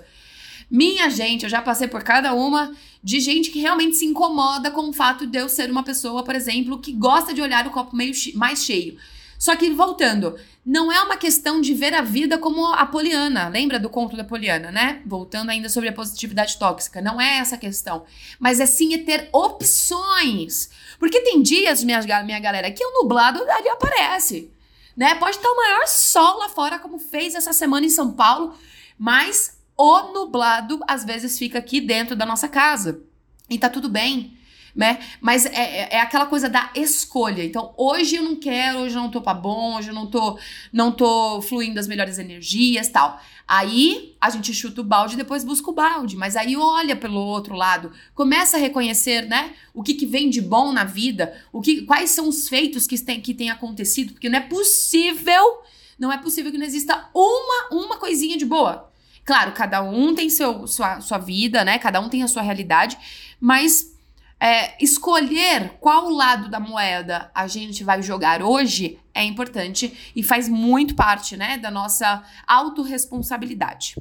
Minha 0.70 1.10
gente, 1.10 1.44
eu 1.44 1.50
já 1.50 1.62
passei 1.62 1.88
por 1.88 2.04
cada 2.04 2.34
uma 2.34 2.76
de 3.02 3.20
gente 3.20 3.52
que 3.52 3.60
realmente 3.60 3.96
se 3.96 4.06
incomoda 4.06 4.70
com 4.70 4.90
o 4.90 4.94
fato 4.94 5.26
de 5.26 5.38
eu 5.38 5.48
ser 5.48 5.72
uma 5.72 5.84
pessoa, 5.84 6.24
por 6.24 6.36
exemplo, 6.36 6.80
que 6.80 6.92
gosta 6.92 7.34
de 7.34 7.42
olhar 7.42 7.66
o 7.66 7.72
copo 7.72 7.96
meio 7.96 8.14
mais 8.34 8.64
cheio. 8.64 8.98
Só 9.38 9.56
que 9.56 9.70
voltando, 9.70 10.38
não 10.66 10.92
é 10.92 11.02
uma 11.02 11.18
questão 11.18 11.62
de 11.62 11.74
ver 11.74 11.94
a 11.94 12.02
vida 12.02 12.38
como 12.38 12.66
a 12.66 12.86
Poliana. 12.86 13.48
Lembra 13.50 13.80
do 13.80 13.90
conto 13.90 14.18
da 14.18 14.24
Poliana, 14.24 14.72
né? 14.72 15.02
Voltando 15.06 15.50
ainda 15.50 15.70
sobre 15.70 15.90
a 15.90 15.94
positividade 15.94 16.58
tóxica. 16.58 17.02
Não 17.02 17.20
é 17.20 17.38
essa 17.38 17.56
a 17.56 17.60
questão. 17.60 18.06
Mas 18.40 18.60
é 18.60 18.66
sim 18.66 18.94
é 18.94 18.98
ter 18.98 19.30
opções. 19.32 20.70
Porque 20.98 21.22
tem 21.22 21.42
dias, 21.42 21.84
minha, 21.84 22.02
minha 22.24 22.40
galera, 22.40 22.72
que 22.72 22.84
o 22.84 22.94
nublado 22.94 23.44
ali 23.44 23.70
aparece. 23.70 24.52
Né? 24.96 25.14
Pode 25.16 25.36
estar 25.36 25.50
o 25.50 25.56
maior 25.58 25.88
sol 25.88 26.40
lá 26.40 26.50
fora, 26.50 26.80
como 26.80 26.98
fez 26.98 27.36
essa 27.36 27.54
semana 27.54 27.86
em 27.86 27.90
São 27.90 28.14
Paulo, 28.14 28.56
mas 28.98 29.58
o 29.78 30.14
nublado 30.14 30.80
às 30.88 31.04
vezes 31.04 31.38
fica 31.38 31.60
aqui 31.60 31.82
dentro 31.82 32.16
da 32.16 32.26
nossa 32.26 32.48
casa. 32.48 33.02
E 33.50 33.60
tá 33.60 33.70
tudo 33.70 33.90
bem 33.90 34.36
né? 34.76 35.00
Mas 35.22 35.46
é, 35.46 35.54
é, 35.54 35.88
é 35.94 36.02
aquela 36.02 36.26
coisa 36.26 36.50
da 36.50 36.70
escolha. 36.76 37.44
Então, 37.44 37.74
hoje 37.78 38.18
eu 38.18 38.24
não 38.24 38.36
quero, 38.36 38.80
hoje 38.80 38.96
eu 38.96 39.02
não 39.02 39.10
tô 39.10 39.22
pra 39.22 39.34
bom, 39.34 39.78
hoje 39.78 39.90
eu 39.90 39.94
não 39.94 40.08
tô, 40.08 40.38
não 40.74 40.92
tô 40.92 41.42
fluindo 41.42 41.80
as 41.80 41.88
melhores 41.88 42.20
energias 42.20 42.90
tal. 42.90 43.20
Aí 43.48 44.16
a 44.20 44.30
gente 44.30 44.54
chuta 44.54 44.82
o 44.82 44.84
balde 44.84 45.14
e 45.14 45.18
depois 45.18 45.44
busca 45.44 45.70
o 45.70 45.74
balde. 45.74 46.18
Mas 46.18 46.36
aí 46.36 46.58
olha 46.58 46.96
pelo 46.96 47.20
outro 47.20 47.56
lado, 47.56 47.92
começa 48.14 48.58
a 48.58 48.60
reconhecer, 48.60 49.22
né? 49.28 49.54
O 49.74 49.82
que, 49.82 49.94
que 49.94 50.06
vem 50.06 50.30
de 50.30 50.42
bom 50.42 50.74
na 50.74 50.84
vida, 50.84 51.34
o 51.54 51.62
que, 51.62 51.84
quais 51.84 52.10
são 52.10 52.28
os 52.28 52.50
feitos 52.50 52.86
que 52.86 52.98
tem, 52.98 53.22
que 53.22 53.34
tem 53.34 53.50
acontecido, 53.50 54.14
porque 54.14 54.30
não 54.30 54.40
é 54.40 54.42
possível, 54.42 55.64
não 55.98 56.12
é 56.12 56.18
possível 56.18 56.52
que 56.52 56.58
não 56.58 56.66
exista 56.66 57.10
uma, 57.14 57.70
uma 57.72 57.98
coisinha 57.98 58.38
de 58.38 58.46
boa. 58.46 58.92
Claro, 59.24 59.54
cada 59.54 59.82
um 59.82 60.14
tem 60.14 60.30
seu, 60.30 60.68
sua, 60.68 61.00
sua 61.02 61.18
vida, 61.18 61.64
né? 61.64 61.80
Cada 61.80 62.00
um 62.00 62.10
tem 62.10 62.22
a 62.22 62.28
sua 62.28 62.44
realidade, 62.44 62.98
mas 63.40 63.95
é, 64.40 64.84
escolher 64.84 65.78
qual 65.80 66.10
lado 66.10 66.50
da 66.50 66.60
moeda 66.60 67.32
a 67.34 67.48
gente 67.48 67.84
vai 67.84 68.02
jogar 68.02 68.42
hoje 68.42 69.00
é 69.14 69.24
importante 69.24 70.12
e 70.16 70.22
faz 70.22 70.50
muito 70.50 70.96
parte 70.96 71.38
né, 71.38 71.58
da 71.58 71.72
nossa 71.72 72.24
autorresponsabilidade. 72.46 73.96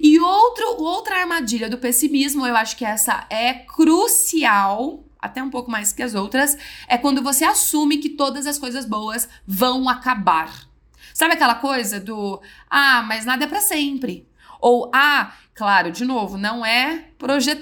E 0.00 0.18
outro, 0.18 0.82
outra 0.82 1.20
armadilha 1.20 1.70
do 1.70 1.78
pessimismo, 1.78 2.46
eu 2.46 2.56
acho 2.56 2.76
que 2.76 2.84
essa 2.84 3.26
é 3.30 3.54
crucial, 3.54 5.04
até 5.18 5.42
um 5.42 5.50
pouco 5.50 5.70
mais 5.70 5.92
que 5.92 6.02
as 6.02 6.14
outras, 6.14 6.56
é 6.88 6.98
quando 6.98 7.22
você 7.22 7.44
assume 7.44 7.98
que 7.98 8.10
todas 8.10 8.46
as 8.46 8.58
coisas 8.58 8.84
boas 8.84 9.28
vão 9.46 9.88
acabar. 9.88 10.68
Sabe 11.14 11.34
aquela 11.34 11.54
coisa 11.54 12.00
do, 12.00 12.42
ah, 12.68 13.04
mas 13.06 13.24
nada 13.24 13.44
é 13.44 13.48
para 13.48 13.60
sempre. 13.60 14.26
Ou, 14.66 14.90
ah, 14.94 15.34
claro, 15.54 15.92
de 15.92 16.06
novo, 16.06 16.38
não 16.38 16.64
é 16.64 17.10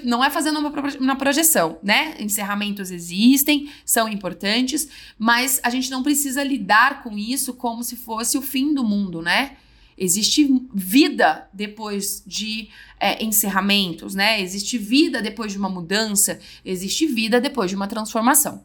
não 0.05 0.23
é 0.23 0.29
fazendo 0.29 0.57
uma, 0.57 0.71
proje 0.71 0.97
uma 0.97 1.17
projeção, 1.17 1.77
né? 1.83 2.15
Encerramentos 2.17 2.91
existem, 2.91 3.69
são 3.83 4.07
importantes, 4.07 4.87
mas 5.19 5.59
a 5.63 5.69
gente 5.69 5.91
não 5.91 6.01
precisa 6.01 6.41
lidar 6.41 7.03
com 7.03 7.17
isso 7.17 7.55
como 7.55 7.83
se 7.83 7.97
fosse 7.97 8.37
o 8.37 8.41
fim 8.41 8.73
do 8.73 8.85
mundo, 8.85 9.21
né? 9.21 9.57
Existe 9.97 10.47
vida 10.73 11.49
depois 11.51 12.23
de 12.25 12.69
é, 12.97 13.21
encerramentos, 13.21 14.15
né? 14.15 14.41
Existe 14.41 14.77
vida 14.77 15.21
depois 15.21 15.51
de 15.51 15.57
uma 15.57 15.69
mudança, 15.69 16.39
existe 16.63 17.05
vida 17.05 17.41
depois 17.41 17.69
de 17.69 17.75
uma 17.75 17.87
transformação. 17.87 18.63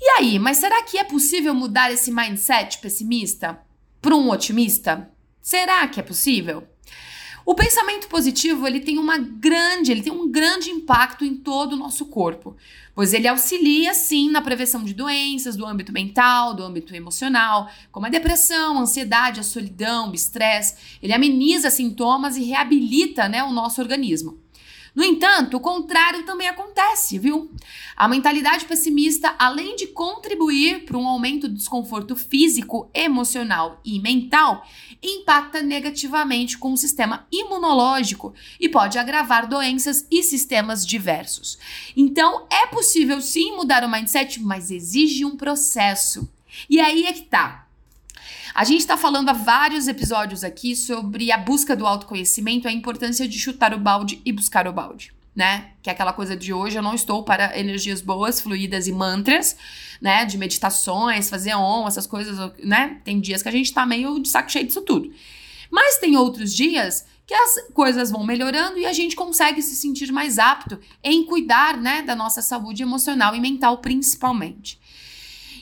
E 0.00 0.08
aí, 0.18 0.40
mas 0.40 0.56
será 0.56 0.82
que 0.82 0.98
é 0.98 1.04
possível 1.04 1.54
mudar 1.54 1.92
esse 1.92 2.10
mindset 2.10 2.78
pessimista 2.78 3.60
para 4.02 4.16
um 4.16 4.28
otimista? 4.28 5.08
Será 5.40 5.86
que 5.86 6.00
é 6.00 6.02
possível? 6.02 6.66
O 7.46 7.54
pensamento 7.54 8.08
positivo, 8.08 8.66
ele 8.66 8.80
tem 8.80 8.98
uma 8.98 9.18
grande, 9.18 9.92
ele 9.92 10.02
tem 10.02 10.12
um 10.12 10.28
grande 10.28 10.68
impacto 10.68 11.24
em 11.24 11.36
todo 11.36 11.74
o 11.74 11.76
nosso 11.76 12.06
corpo, 12.06 12.56
pois 12.92 13.14
ele 13.14 13.28
auxilia 13.28 13.94
sim 13.94 14.28
na 14.32 14.42
prevenção 14.42 14.82
de 14.82 14.92
doenças 14.92 15.54
do 15.54 15.64
âmbito 15.64 15.92
mental, 15.92 16.54
do 16.54 16.64
âmbito 16.64 16.92
emocional, 16.92 17.70
como 17.92 18.06
a 18.06 18.08
depressão, 18.08 18.76
a 18.76 18.80
ansiedade, 18.80 19.38
a 19.38 19.44
solidão, 19.44 20.10
o 20.10 20.14
estresse. 20.14 20.98
Ele 21.00 21.12
ameniza 21.12 21.70
sintomas 21.70 22.36
e 22.36 22.42
reabilita, 22.42 23.28
né, 23.28 23.44
o 23.44 23.52
nosso 23.52 23.80
organismo. 23.80 24.40
No 24.96 25.04
entanto, 25.04 25.58
o 25.58 25.60
contrário 25.60 26.24
também 26.24 26.48
acontece, 26.48 27.18
viu? 27.18 27.50
A 27.94 28.08
mentalidade 28.08 28.64
pessimista, 28.64 29.36
além 29.38 29.76
de 29.76 29.88
contribuir 29.88 30.86
para 30.86 30.96
um 30.96 31.06
aumento 31.06 31.46
do 31.48 31.54
desconforto 31.54 32.16
físico, 32.16 32.90
emocional 32.94 33.78
e 33.84 34.00
mental, 34.00 34.66
impacta 35.02 35.60
negativamente 35.62 36.56
com 36.56 36.72
o 36.72 36.78
sistema 36.78 37.26
imunológico 37.30 38.32
e 38.58 38.70
pode 38.70 38.98
agravar 38.98 39.46
doenças 39.46 40.06
e 40.10 40.22
sistemas 40.22 40.84
diversos. 40.86 41.58
Então, 41.94 42.46
é 42.50 42.66
possível 42.66 43.20
sim 43.20 43.54
mudar 43.54 43.84
o 43.84 43.90
mindset, 43.90 44.40
mas 44.42 44.70
exige 44.70 45.26
um 45.26 45.36
processo. 45.36 46.26
E 46.70 46.80
aí 46.80 47.04
é 47.04 47.12
que 47.12 47.22
tá. 47.22 47.65
A 48.56 48.64
gente 48.64 48.80
está 48.80 48.96
falando 48.96 49.28
há 49.28 49.34
vários 49.34 49.86
episódios 49.86 50.42
aqui 50.42 50.74
sobre 50.74 51.30
a 51.30 51.36
busca 51.36 51.76
do 51.76 51.86
autoconhecimento, 51.86 52.66
a 52.66 52.72
importância 52.72 53.28
de 53.28 53.38
chutar 53.38 53.74
o 53.74 53.78
balde 53.78 54.18
e 54.24 54.32
buscar 54.32 54.66
o 54.66 54.72
balde. 54.72 55.12
Né? 55.34 55.72
Que 55.82 55.90
é 55.90 55.92
aquela 55.92 56.14
coisa 56.14 56.34
de 56.34 56.54
hoje, 56.54 56.78
eu 56.78 56.82
não 56.82 56.94
estou 56.94 57.22
para 57.22 57.58
energias 57.60 58.00
boas, 58.00 58.40
fluídas 58.40 58.88
e 58.88 58.92
mantras, 58.92 59.58
né? 60.00 60.24
De 60.24 60.38
meditações, 60.38 61.28
fazer 61.28 61.54
on, 61.54 61.86
essas 61.86 62.06
coisas, 62.06 62.50
né? 62.64 62.98
Tem 63.04 63.20
dias 63.20 63.42
que 63.42 63.48
a 63.50 63.52
gente 63.52 63.70
tá 63.74 63.84
meio 63.84 64.18
de 64.18 64.30
saco 64.30 64.50
cheio 64.50 64.66
disso 64.66 64.80
tudo. 64.80 65.12
Mas 65.70 65.98
tem 65.98 66.16
outros 66.16 66.54
dias 66.54 67.04
que 67.26 67.34
as 67.34 67.68
coisas 67.74 68.10
vão 68.10 68.24
melhorando 68.24 68.78
e 68.78 68.86
a 68.86 68.92
gente 68.94 69.14
consegue 69.14 69.60
se 69.60 69.76
sentir 69.76 70.10
mais 70.10 70.38
apto 70.38 70.80
em 71.04 71.26
cuidar, 71.26 71.76
né, 71.76 72.00
da 72.00 72.16
nossa 72.16 72.40
saúde 72.40 72.82
emocional 72.82 73.34
e 73.34 73.40
mental 73.40 73.76
principalmente. 73.82 74.80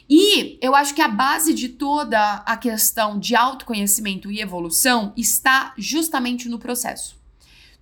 E 0.09 0.59
eu 0.61 0.75
acho 0.75 0.95
que 0.95 1.01
a 1.01 1.09
base 1.09 1.55
de 1.55 1.69
toda 1.71 2.43
a 2.47 2.57
questão 2.57 3.19
de 3.19 3.35
autoconhecimento 3.35 4.31
e 4.31 4.41
evolução 4.41 5.13
está 5.17 5.73
justamente 5.79 6.49
no 6.49 6.59
processo. 6.59 7.17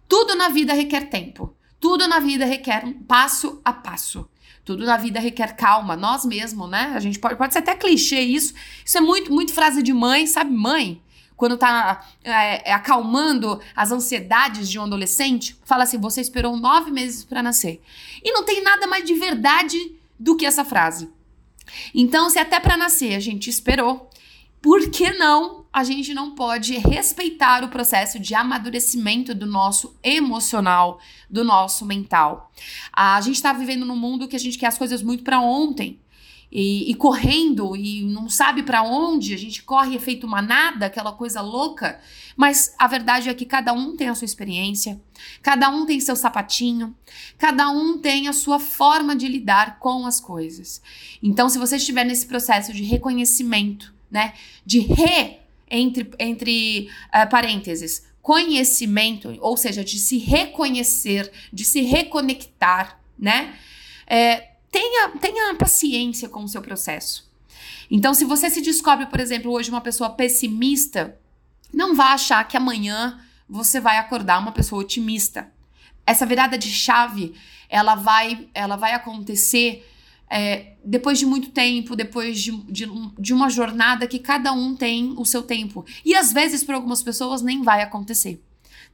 Tudo 0.09 0.35
na 0.35 0.49
vida 0.49 0.73
requer 0.73 1.09
tempo. 1.09 1.55
Tudo 1.81 2.07
na 2.07 2.21
vida 2.21 2.45
requer 2.45 2.85
um 2.85 2.93
passo 2.93 3.61
a 3.65 3.73
passo. 3.73 4.29
Tudo 4.65 4.85
na 4.85 4.97
vida 4.97 5.19
requer 5.19 5.57
calma. 5.57 5.97
Nós 5.97 6.25
mesmos, 6.25 6.71
né? 6.71 6.93
A 6.95 7.01
gente 7.01 7.19
pode, 7.19 7.37
pode 7.37 7.53
ser 7.53 7.59
até 7.59 7.75
clichê 7.75 8.21
isso. 8.21 8.55
Isso 8.85 8.99
é 8.99 9.01
muito, 9.01 9.33
muito 9.33 9.53
frase 9.53 9.83
de 9.83 9.93
mãe, 9.93 10.27
sabe? 10.29 10.53
Mãe, 10.53 11.03
quando 11.37 11.57
tá 11.57 12.07
é, 12.23 12.71
é, 12.71 12.73
acalmando 12.73 13.61
as 13.75 13.91
ansiedades 13.91 14.71
de 14.71 14.79
um 14.79 14.85
adolescente, 14.85 15.59
fala 15.65 15.83
assim: 15.83 15.99
você 15.99 16.21
esperou 16.21 16.57
nove 16.57 16.93
meses 16.93 17.25
para 17.25 17.43
nascer. 17.43 17.83
E 18.23 18.31
não 18.31 18.45
tem 18.45 18.63
nada 18.63 18.87
mais 18.87 19.05
de 19.05 19.15
verdade 19.15 19.77
do 20.17 20.37
que 20.37 20.47
essa 20.47 20.65
frase. 20.65 21.11
Então, 21.95 22.31
se 22.31 22.39
até 22.39 22.59
para 22.61 22.77
nascer 22.77 23.15
a 23.15 23.21
gente 23.21 23.49
esperou, 23.51 24.11
por 24.61 24.91
que 24.91 25.11
não 25.13 25.67
a 25.73 25.83
gente 25.83 26.15
não 26.15 26.35
pode 26.35 26.77
respeitar 26.77 27.65
o 27.65 27.69
processo 27.69 28.19
de 28.19 28.35
amadurecimento 28.35 29.35
do 29.35 29.47
nosso 29.47 29.97
emocional, 30.03 31.01
do 31.29 31.43
nosso 31.43 31.85
mental? 31.85 32.53
A 32.93 33.21
gente 33.21 33.37
está 33.37 33.53
vivendo 33.53 33.85
num 33.85 33.97
mundo 33.97 34.29
que 34.29 34.37
a 34.37 34.39
gente 34.39 34.59
quer 34.59 34.67
as 34.67 34.79
coisas 34.79 35.03
muito 35.03 35.25
para 35.25 35.41
ontem 35.41 35.99
e, 36.53 36.91
e 36.91 36.95
correndo 36.95 37.75
e 37.75 38.03
não 38.05 38.29
sabe 38.29 38.63
para 38.63 38.83
onde, 38.83 39.33
a 39.33 39.39
gente 39.39 39.63
corre 39.63 39.97
efeito 39.97 40.29
manada, 40.29 40.85
aquela 40.85 41.11
coisa 41.11 41.41
louca. 41.41 41.99
Mas 42.37 42.75
a 42.79 42.87
verdade 42.87 43.31
é 43.31 43.35
que 43.35 43.47
cada 43.47 43.73
um 43.73 43.97
tem 43.97 44.11
a 44.11 44.15
sua 44.15 44.27
experiência, 44.27 45.01
cada 45.43 45.71
um 45.71 45.87
tem 45.87 45.99
seu 45.99 46.15
sapatinho, 46.15 46.95
cada 47.39 47.71
um 47.71 47.97
tem 47.97 48.29
a 48.29 48.35
sua 48.35 48.59
forma 48.59 49.17
de 49.17 49.27
lidar 49.27 49.79
com 49.79 50.07
as 50.07 50.21
coisas. 50.21 50.83
Então, 51.23 51.49
se 51.49 51.59
você 51.59 51.77
estiver 51.77 52.05
nesse 52.05 52.27
processo 52.27 52.71
de 52.75 52.83
reconhecimento, 52.83 53.95
né, 54.11 54.35
de 54.67 54.81
re 54.81 55.39
entre, 55.71 56.11
entre 56.19 56.91
uh, 57.09 57.31
parênteses, 57.31 58.05
conhecimento, 58.21 59.35
ou 59.41 59.57
seja, 59.57 59.83
de 59.83 59.99
se 59.99 60.19
reconhecer, 60.19 61.33
de 61.51 61.65
se 61.65 61.81
reconectar, 61.81 63.01
né? 63.19 63.55
É, 64.07 64.52
tenha, 64.73 65.11
tenha 65.21 65.55
paciência 65.55 66.29
com 66.29 66.43
o 66.43 66.49
seu 66.49 66.63
processo. 66.63 67.31
Então, 67.91 68.15
se 68.15 68.25
você 68.25 68.49
se 68.49 68.63
descobre, 68.63 69.07
por 69.07 69.21
exemplo, 69.21 69.53
hoje 69.53 69.71
uma 69.71 69.83
pessoa 69.83 70.11
pessimista, 70.11 71.21
não 71.73 71.95
vá 71.95 72.15
achar 72.15 72.43
que 72.49 72.57
amanhã 72.57 73.21
você 73.49 73.79
vai 73.79 73.99
acordar 73.99 74.41
uma 74.41 74.51
pessoa 74.51 74.81
otimista. 74.81 75.53
Essa 76.07 76.25
virada 76.25 76.57
de 76.57 76.71
chave, 76.71 77.35
ela 77.69 77.95
vai, 77.95 78.49
ela 78.55 78.77
vai 78.77 78.95
acontecer 78.95 79.87
é, 80.31 80.73
depois 80.83 81.19
de 81.19 81.27
muito 81.27 81.51
tempo, 81.51 81.95
depois 81.95 82.41
de, 82.41 82.53
de, 82.63 82.89
de, 83.19 83.35
uma 83.35 83.51
jornada 83.51 84.07
que 84.07 84.19
cada 84.19 84.55
um 84.55 84.75
tem 84.75 85.13
o 85.19 85.27
seu 85.27 85.43
tempo. 85.43 85.85
E 86.03 86.15
às 86.15 86.33
vezes, 86.33 86.65
para 86.65 86.77
algumas 86.77 87.03
pessoas, 87.03 87.43
nem 87.43 87.63
vai 87.63 87.83
acontecer, 87.83 88.43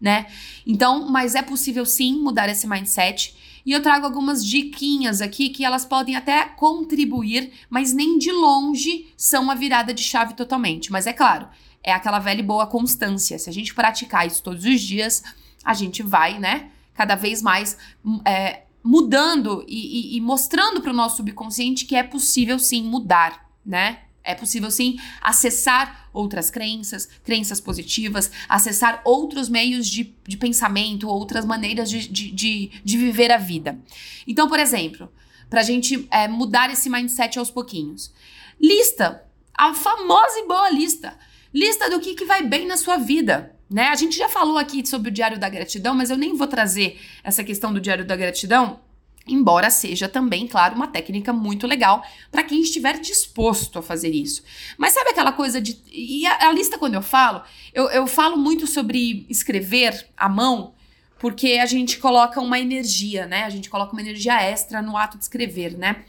né? 0.01 0.27
Então, 0.67 1.09
mas 1.09 1.37
é 1.37 1.43
possível 1.43 1.87
sim 1.87 2.21
mudar 2.21 2.49
esse 2.49 2.67
mindset. 2.67 3.37
E 3.69 3.73
eu 3.73 3.83
trago 3.83 4.07
algumas 4.07 4.43
diquinhas 4.43 5.21
aqui 5.21 5.51
que 5.51 5.63
elas 5.63 5.85
podem 5.85 6.17
até 6.17 6.43
contribuir, 6.47 7.53
mas 7.69 7.93
nem 7.93 8.17
de 8.17 8.33
longe 8.33 9.13
são 9.15 9.51
a 9.51 9.55
virada 9.55 9.93
de 9.93 10.03
chave 10.03 10.33
totalmente. 10.33 10.91
Mas 10.91 11.07
é 11.07 11.13
claro, 11.13 11.47
é 11.83 11.93
aquela 11.93 12.19
velha 12.19 12.41
e 12.41 12.43
boa 12.43 12.67
constância. 12.67 13.39
Se 13.39 13.51
a 13.51 13.53
gente 13.53 13.75
praticar 13.75 14.27
isso 14.27 14.43
todos 14.43 14.65
os 14.65 14.81
dias, 14.81 15.23
a 15.63 15.75
gente 15.75 16.03
vai, 16.03 16.39
né, 16.39 16.71
cada 16.95 17.15
vez 17.15 17.43
mais 17.43 17.77
é, 18.25 18.63
mudando 18.83 19.63
e, 19.69 20.15
e, 20.15 20.17
e 20.17 20.21
mostrando 20.23 20.81
para 20.81 20.91
o 20.91 20.97
nosso 20.97 21.19
subconsciente 21.19 21.85
que 21.85 21.95
é 21.95 22.03
possível 22.03 22.59
sim 22.59 22.83
mudar, 22.83 23.51
né? 23.67 23.99
É 24.25 24.35
possível 24.35 24.71
sim 24.71 24.99
acessar 25.23 26.09
outras 26.13 26.51
crenças, 26.51 27.09
crenças 27.25 27.61
positivas, 27.61 28.31
acessar 28.49 29.01
outros 29.05 29.49
meios 29.49 29.87
de, 29.87 30.15
de 30.27 30.37
pensamento, 30.37 31.09
outras 31.09 31.45
maneiras 31.45 31.91
de, 31.91 32.09
de, 32.09 32.71
de, 32.85 32.99
viver 32.99 33.31
a 33.31 33.39
vida. 33.39 33.79
Então, 34.27 34.49
por 34.49 34.59
exemplo, 34.59 35.11
para 35.49 35.61
a 35.61 35.65
gente 35.65 36.07
é, 36.11 36.29
mudar 36.29 36.71
esse 36.71 36.91
mindset 36.91 37.39
aos 37.39 37.51
pouquinhos. 37.51 38.13
Lista, 38.61 39.25
a 39.55 39.73
famosa 39.73 40.41
e 40.41 40.47
boa 40.47 40.71
lista. 40.71 41.17
Lista 41.55 41.89
do 41.89 42.01
que, 42.01 42.15
que 42.15 42.25
vai 42.25 42.43
bem 42.43 42.67
na 42.67 42.77
sua 42.77 42.99
vida. 42.99 43.55
Né? 43.71 43.89
A 43.89 43.95
gente 43.95 44.17
já 44.17 44.29
falou 44.29 44.59
aqui 44.59 44.87
sobre 44.87 45.09
o 45.09 45.13
Diário 45.13 45.39
da 45.39 45.49
Gratidão, 45.49 45.95
mas 45.95 46.11
eu 46.11 46.17
nem 46.17 46.35
vou 46.35 46.47
trazer 46.47 47.01
essa 47.23 47.45
questão 47.45 47.73
do 47.73 47.81
Diário 47.81 48.07
da 48.07 48.17
Gratidão 48.17 48.81
Embora 49.29 49.71
seja 49.71 50.09
também, 50.09 50.47
claro, 50.47 50.75
uma 50.75 50.89
técnica 50.89 51.33
muito 51.33 51.67
legal 51.67 52.03
para 52.31 52.43
quem 52.43 52.61
estiver 52.61 52.99
disposto 52.99 53.79
a 53.79 53.83
fazer 53.83 54.11
isso. 54.11 54.43
Mas 54.77 54.93
sabe 54.93 55.11
aquela 55.11 55.33
coisa 55.33 55.61
de. 55.61 55.79
E 55.93 56.27
a, 56.27 56.49
a 56.49 56.53
lista, 56.53 56.79
quando 56.79 56.95
eu 56.95 57.03
falo, 57.03 57.43
eu, 57.73 57.89
eu 57.91 58.07
falo 58.07 58.37
muito 58.37 58.67
sobre 58.67 59.27
escrever 59.29 60.09
à 60.17 60.29
mão, 60.29 60.75
porque 61.19 61.59
a 61.61 61.67
gente 61.67 61.99
coloca 61.99 62.41
uma 62.41 62.59
energia, 62.59 63.27
né? 63.27 63.45
A 63.45 63.51
gente 63.51 63.69
coloca 63.69 63.93
uma 63.93 64.01
energia 64.01 64.41
extra 64.43 64.81
no 64.81 64.97
ato 64.97 65.19
de 65.19 65.25
escrever, 65.25 65.77
né? 65.77 66.05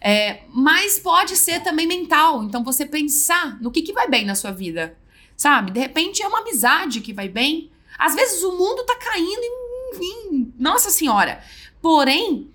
É, 0.00 0.42
mas 0.52 0.98
pode 0.98 1.36
ser 1.36 1.62
também 1.62 1.86
mental. 1.86 2.44
Então 2.44 2.62
você 2.62 2.86
pensar 2.86 3.60
no 3.60 3.70
que, 3.70 3.82
que 3.82 3.92
vai 3.92 4.08
bem 4.08 4.24
na 4.24 4.34
sua 4.34 4.50
vida. 4.50 4.96
Sabe? 5.36 5.70
De 5.70 5.78
repente 5.78 6.22
é 6.22 6.26
uma 6.26 6.40
amizade 6.40 7.00
que 7.00 7.12
vai 7.12 7.28
bem. 7.28 7.70
Às 7.98 8.14
vezes 8.14 8.42
o 8.42 8.52
mundo 8.52 8.84
tá 8.84 8.96
caindo 8.96 9.42
em. 9.42 10.52
Nossa 10.58 10.90
Senhora. 10.90 11.42
Porém, 11.80 12.50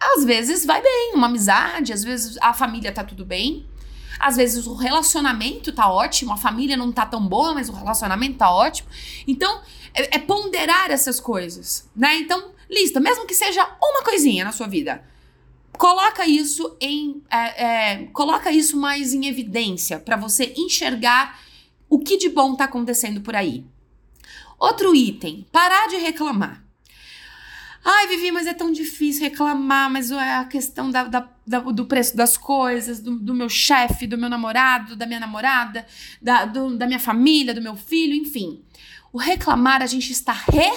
às 0.00 0.24
vezes 0.24 0.64
vai 0.64 0.82
bem, 0.82 1.12
uma 1.14 1.26
amizade, 1.26 1.92
às 1.92 2.04
vezes 2.04 2.36
a 2.40 2.52
família 2.52 2.92
tá 2.92 3.02
tudo 3.02 3.24
bem. 3.24 3.66
Às 4.18 4.36
vezes 4.36 4.66
o 4.66 4.74
relacionamento 4.74 5.72
tá 5.72 5.90
ótimo, 5.90 6.32
a 6.32 6.36
família 6.36 6.76
não 6.76 6.90
tá 6.90 7.04
tão 7.04 7.26
boa, 7.26 7.52
mas 7.52 7.68
o 7.68 7.72
relacionamento 7.72 8.38
tá 8.38 8.50
ótimo. 8.50 8.88
Então, 9.26 9.60
é, 9.92 10.16
é 10.16 10.18
ponderar 10.18 10.90
essas 10.90 11.20
coisas, 11.20 11.88
né? 11.94 12.16
Então, 12.16 12.52
lista, 12.70 12.98
mesmo 12.98 13.26
que 13.26 13.34
seja 13.34 13.62
uma 13.80 14.02
coisinha 14.02 14.44
na 14.44 14.52
sua 14.52 14.66
vida. 14.66 15.04
Coloca 15.76 16.26
isso 16.26 16.76
em. 16.80 17.22
É, 17.30 17.64
é, 17.64 18.06
coloca 18.06 18.50
isso 18.50 18.78
mais 18.78 19.12
em 19.12 19.26
evidência 19.26 19.98
para 19.98 20.16
você 20.16 20.54
enxergar 20.56 21.38
o 21.88 21.98
que 21.98 22.16
de 22.16 22.30
bom 22.30 22.54
tá 22.54 22.64
acontecendo 22.64 23.20
por 23.20 23.36
aí. 23.36 23.66
Outro 24.58 24.94
item: 24.94 25.46
parar 25.52 25.88
de 25.88 25.96
reclamar. 25.96 26.65
Ai, 27.88 28.08
Vivi, 28.08 28.32
mas 28.32 28.48
é 28.48 28.52
tão 28.52 28.72
difícil 28.72 29.22
reclamar, 29.22 29.88
mas 29.88 30.10
é 30.10 30.34
a 30.34 30.44
questão 30.44 30.90
da, 30.90 31.04
da, 31.04 31.28
da 31.46 31.60
do 31.60 31.86
preço 31.86 32.16
das 32.16 32.36
coisas, 32.36 32.98
do, 32.98 33.16
do 33.16 33.32
meu 33.32 33.48
chefe, 33.48 34.08
do 34.08 34.18
meu 34.18 34.28
namorado, 34.28 34.96
da 34.96 35.06
minha 35.06 35.20
namorada, 35.20 35.86
da, 36.20 36.44
do, 36.46 36.76
da 36.76 36.84
minha 36.84 36.98
família, 36.98 37.54
do 37.54 37.62
meu 37.62 37.76
filho, 37.76 38.12
enfim. 38.12 38.60
O 39.12 39.18
reclamar, 39.18 39.82
a 39.82 39.86
gente 39.86 40.10
está 40.10 40.32
re, 40.32 40.68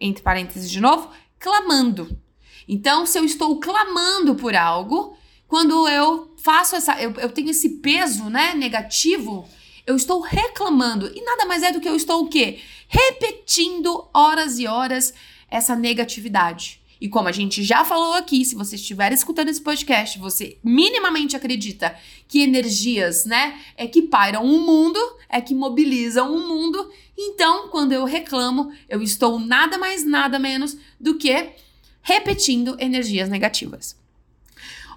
entre 0.00 0.20
parênteses 0.20 0.68
de 0.68 0.80
novo, 0.80 1.08
clamando. 1.38 2.20
Então, 2.66 3.06
se 3.06 3.16
eu 3.16 3.24
estou 3.24 3.60
clamando 3.60 4.34
por 4.34 4.56
algo, 4.56 5.16
quando 5.46 5.86
eu 5.86 6.34
faço 6.38 6.74
essa. 6.74 7.00
Eu, 7.00 7.12
eu 7.18 7.30
tenho 7.30 7.50
esse 7.50 7.78
peso, 7.78 8.24
né, 8.28 8.52
negativo, 8.52 9.48
eu 9.86 9.94
estou 9.94 10.20
reclamando. 10.22 11.08
E 11.14 11.24
nada 11.24 11.46
mais 11.46 11.62
é 11.62 11.70
do 11.70 11.80
que 11.80 11.88
eu 11.88 11.94
estou 11.94 12.24
o 12.24 12.28
quê? 12.28 12.58
Repetindo 12.88 14.08
horas 14.12 14.58
e 14.58 14.66
horas 14.66 15.14
essa 15.50 15.76
negatividade. 15.76 16.80
E 17.00 17.08
como 17.08 17.28
a 17.28 17.32
gente 17.32 17.62
já 17.62 17.84
falou 17.84 18.14
aqui, 18.14 18.44
se 18.44 18.54
você 18.54 18.76
estiver 18.76 19.12
escutando 19.12 19.48
esse 19.48 19.60
podcast, 19.60 20.18
você 20.18 20.58
minimamente 20.64 21.36
acredita 21.36 21.94
que 22.26 22.40
energias, 22.40 23.26
né, 23.26 23.60
é 23.76 23.86
que 23.86 24.02
pairam 24.02 24.44
o 24.44 24.60
mundo, 24.60 24.98
é 25.28 25.40
que 25.40 25.54
mobilizam 25.54 26.34
o 26.34 26.48
mundo. 26.48 26.90
Então, 27.16 27.68
quando 27.68 27.92
eu 27.92 28.04
reclamo, 28.04 28.72
eu 28.88 29.02
estou 29.02 29.38
nada 29.38 29.76
mais, 29.76 30.04
nada 30.04 30.38
menos 30.38 30.76
do 30.98 31.16
que 31.16 31.50
repetindo 32.00 32.76
energias 32.78 33.28
negativas. 33.28 33.96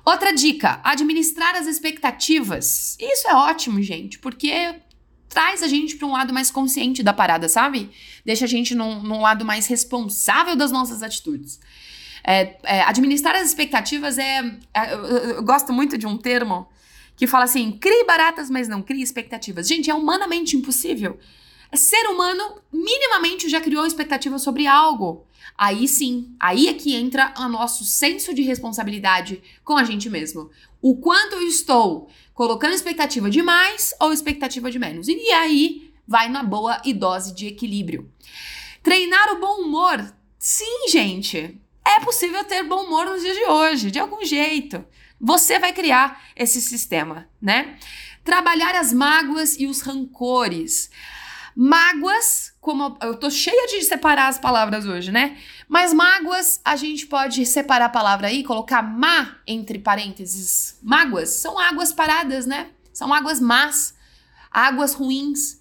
Outra 0.06 0.34
dica: 0.34 0.80
administrar 0.84 1.56
as 1.56 1.68
expectativas. 1.68 2.98
Isso 3.00 3.28
é 3.28 3.36
ótimo, 3.36 3.82
gente, 3.82 4.20
porque 4.20 4.76
traz 5.30 5.62
a 5.62 5.68
gente 5.68 5.96
para 5.96 6.08
um 6.08 6.12
lado 6.12 6.34
mais 6.34 6.50
consciente 6.50 7.04
da 7.04 7.14
parada, 7.14 7.48
sabe? 7.48 7.92
Deixa 8.26 8.46
a 8.46 8.48
gente 8.48 8.74
num, 8.74 9.02
num 9.02 9.22
lado 9.22 9.46
mais 9.46 9.68
responsável 9.68 10.56
das 10.56 10.72
nossas 10.72 11.04
atitudes. 11.04 11.60
É, 12.24 12.58
é, 12.64 12.82
administrar 12.82 13.36
as 13.36 13.48
expectativas 13.48 14.18
é. 14.18 14.40
é 14.74 14.94
eu, 14.94 15.06
eu, 15.06 15.44
gosto 15.44 15.72
muito 15.72 15.98
de 15.98 16.06
um 16.06 16.18
termo 16.18 16.68
que 17.16 17.28
fala 17.28 17.46
assim: 17.46 17.72
crie 17.72 18.04
baratas, 18.06 18.50
mas 18.50 18.68
não 18.68 18.82
crie 18.82 19.02
expectativas. 19.02 19.68
Gente, 19.68 19.90
é 19.90 19.94
humanamente 19.94 20.58
impossível. 20.58 21.18
É 21.72 21.78
ser 21.78 22.08
humano 22.08 22.60
minimamente 22.74 23.48
já 23.48 23.62
criou 23.62 23.86
expectativa 23.86 24.40
sobre 24.40 24.66
algo. 24.66 25.26
Aí 25.58 25.88
sim, 25.88 26.34
aí 26.40 26.68
é 26.68 26.74
que 26.74 26.96
entra 26.96 27.34
o 27.38 27.48
nosso 27.48 27.84
senso 27.84 28.34
de 28.34 28.42
responsabilidade 28.42 29.42
com 29.64 29.78
a 29.78 29.84
gente 29.84 30.10
mesmo. 30.10 30.50
O 30.82 30.96
quanto 30.96 31.36
eu 31.36 31.42
estou 31.42 32.10
colocando 32.40 32.74
expectativa 32.74 33.30
de 33.30 33.42
mais 33.42 33.94
ou 34.00 34.14
expectativa 34.14 34.72
de 34.72 34.80
menos. 34.80 35.10
E 35.10 35.30
aí 35.32 35.94
vai 36.08 36.30
na 36.30 36.42
boa 36.42 36.82
e 36.86 36.94
dose 36.94 37.36
de 37.36 37.48
equilíbrio. 37.48 38.10
Treinar 38.82 39.34
o 39.34 39.42
bom 39.42 39.64
humor. 39.64 40.10
Sim, 40.38 40.88
gente. 40.88 41.60
É 41.86 42.00
possível 42.00 42.42
ter 42.46 42.64
bom 42.64 42.86
humor 42.86 43.08
nos 43.08 43.22
dias 43.22 43.36
de 43.36 43.44
hoje, 43.44 43.92
de 43.92 44.00
algum 44.00 44.24
jeito. 44.24 44.86
Você 45.20 45.60
vai 45.60 45.74
criar 45.74 46.30
esse 46.34 46.62
sistema, 46.62 47.28
né? 47.42 47.78
Trabalhar 48.24 48.74
as 48.74 48.94
mágoas 48.94 49.60
e 49.60 49.68
os 49.68 49.82
rancores. 49.82 50.90
Mágoas, 51.54 52.49
como 52.62 52.98
eu 53.02 53.16
tô 53.16 53.30
cheia 53.30 53.68
de 53.68 53.84
separar 53.84 54.28
as 54.28 54.38
palavras 54.38 54.86
hoje, 54.86 55.12
né? 55.12 55.38
Mas 55.68 55.94
mágoas, 55.94 56.60
a 56.64 56.76
gente 56.76 57.08
pode 57.08 57.46
separar 57.46 57.86
a 57.86 57.90
palavra 57.90 58.28
aí, 58.28 58.44
colocar 58.44 58.82
má 58.82 59.38
entre 59.48 59.80
parênteses. 59.80 60.78
Mágoas 60.84 61.30
são 61.30 61.58
águas 61.58 61.94
paradas, 61.94 62.46
né? 62.46 62.70
São 62.92 63.14
águas 63.14 63.40
más, 63.40 63.94
águas 64.52 64.94
ruins, 64.94 65.60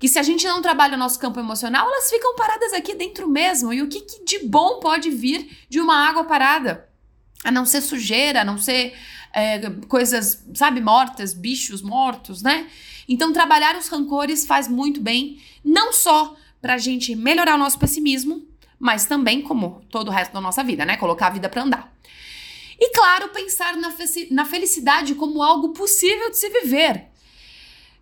que 0.00 0.08
se 0.08 0.18
a 0.18 0.22
gente 0.22 0.46
não 0.46 0.60
trabalha 0.62 0.94
o 0.94 0.98
nosso 0.98 1.20
campo 1.20 1.38
emocional, 1.38 1.86
elas 1.86 2.10
ficam 2.10 2.34
paradas 2.34 2.72
aqui 2.72 2.94
dentro 2.94 3.28
mesmo. 3.28 3.72
E 3.72 3.82
o 3.82 3.88
que, 3.88 4.00
que 4.00 4.24
de 4.24 4.46
bom 4.46 4.80
pode 4.80 5.10
vir 5.10 5.58
de 5.68 5.78
uma 5.78 6.08
água 6.08 6.24
parada? 6.24 6.88
A 7.44 7.50
não 7.50 7.64
ser 7.64 7.80
sujeira, 7.80 8.40
a 8.40 8.44
não 8.44 8.58
ser 8.58 8.94
é, 9.32 9.70
coisas, 9.88 10.44
sabe, 10.54 10.80
mortas, 10.80 11.32
bichos 11.34 11.82
mortos, 11.82 12.42
né? 12.42 12.66
Então, 13.08 13.32
trabalhar 13.32 13.76
os 13.76 13.88
rancores 13.88 14.46
faz 14.46 14.68
muito 14.68 15.00
bem, 15.00 15.38
não 15.64 15.92
só 15.92 16.36
para 16.60 16.74
a 16.74 16.78
gente 16.78 17.14
melhorar 17.14 17.54
o 17.54 17.58
nosso 17.58 17.78
pessimismo, 17.78 18.46
mas 18.78 19.06
também 19.06 19.42
como 19.42 19.82
todo 19.90 20.08
o 20.08 20.10
resto 20.10 20.32
da 20.32 20.40
nossa 20.40 20.64
vida, 20.64 20.84
né? 20.84 20.96
Colocar 20.96 21.28
a 21.28 21.30
vida 21.30 21.48
para 21.48 21.62
andar. 21.62 21.94
E 22.78 22.92
claro, 22.92 23.28
pensar 23.28 23.76
na, 23.76 23.94
na 24.30 24.44
felicidade 24.46 25.14
como 25.14 25.42
algo 25.42 25.70
possível 25.70 26.30
de 26.30 26.38
se 26.38 26.48
viver. 26.48 27.10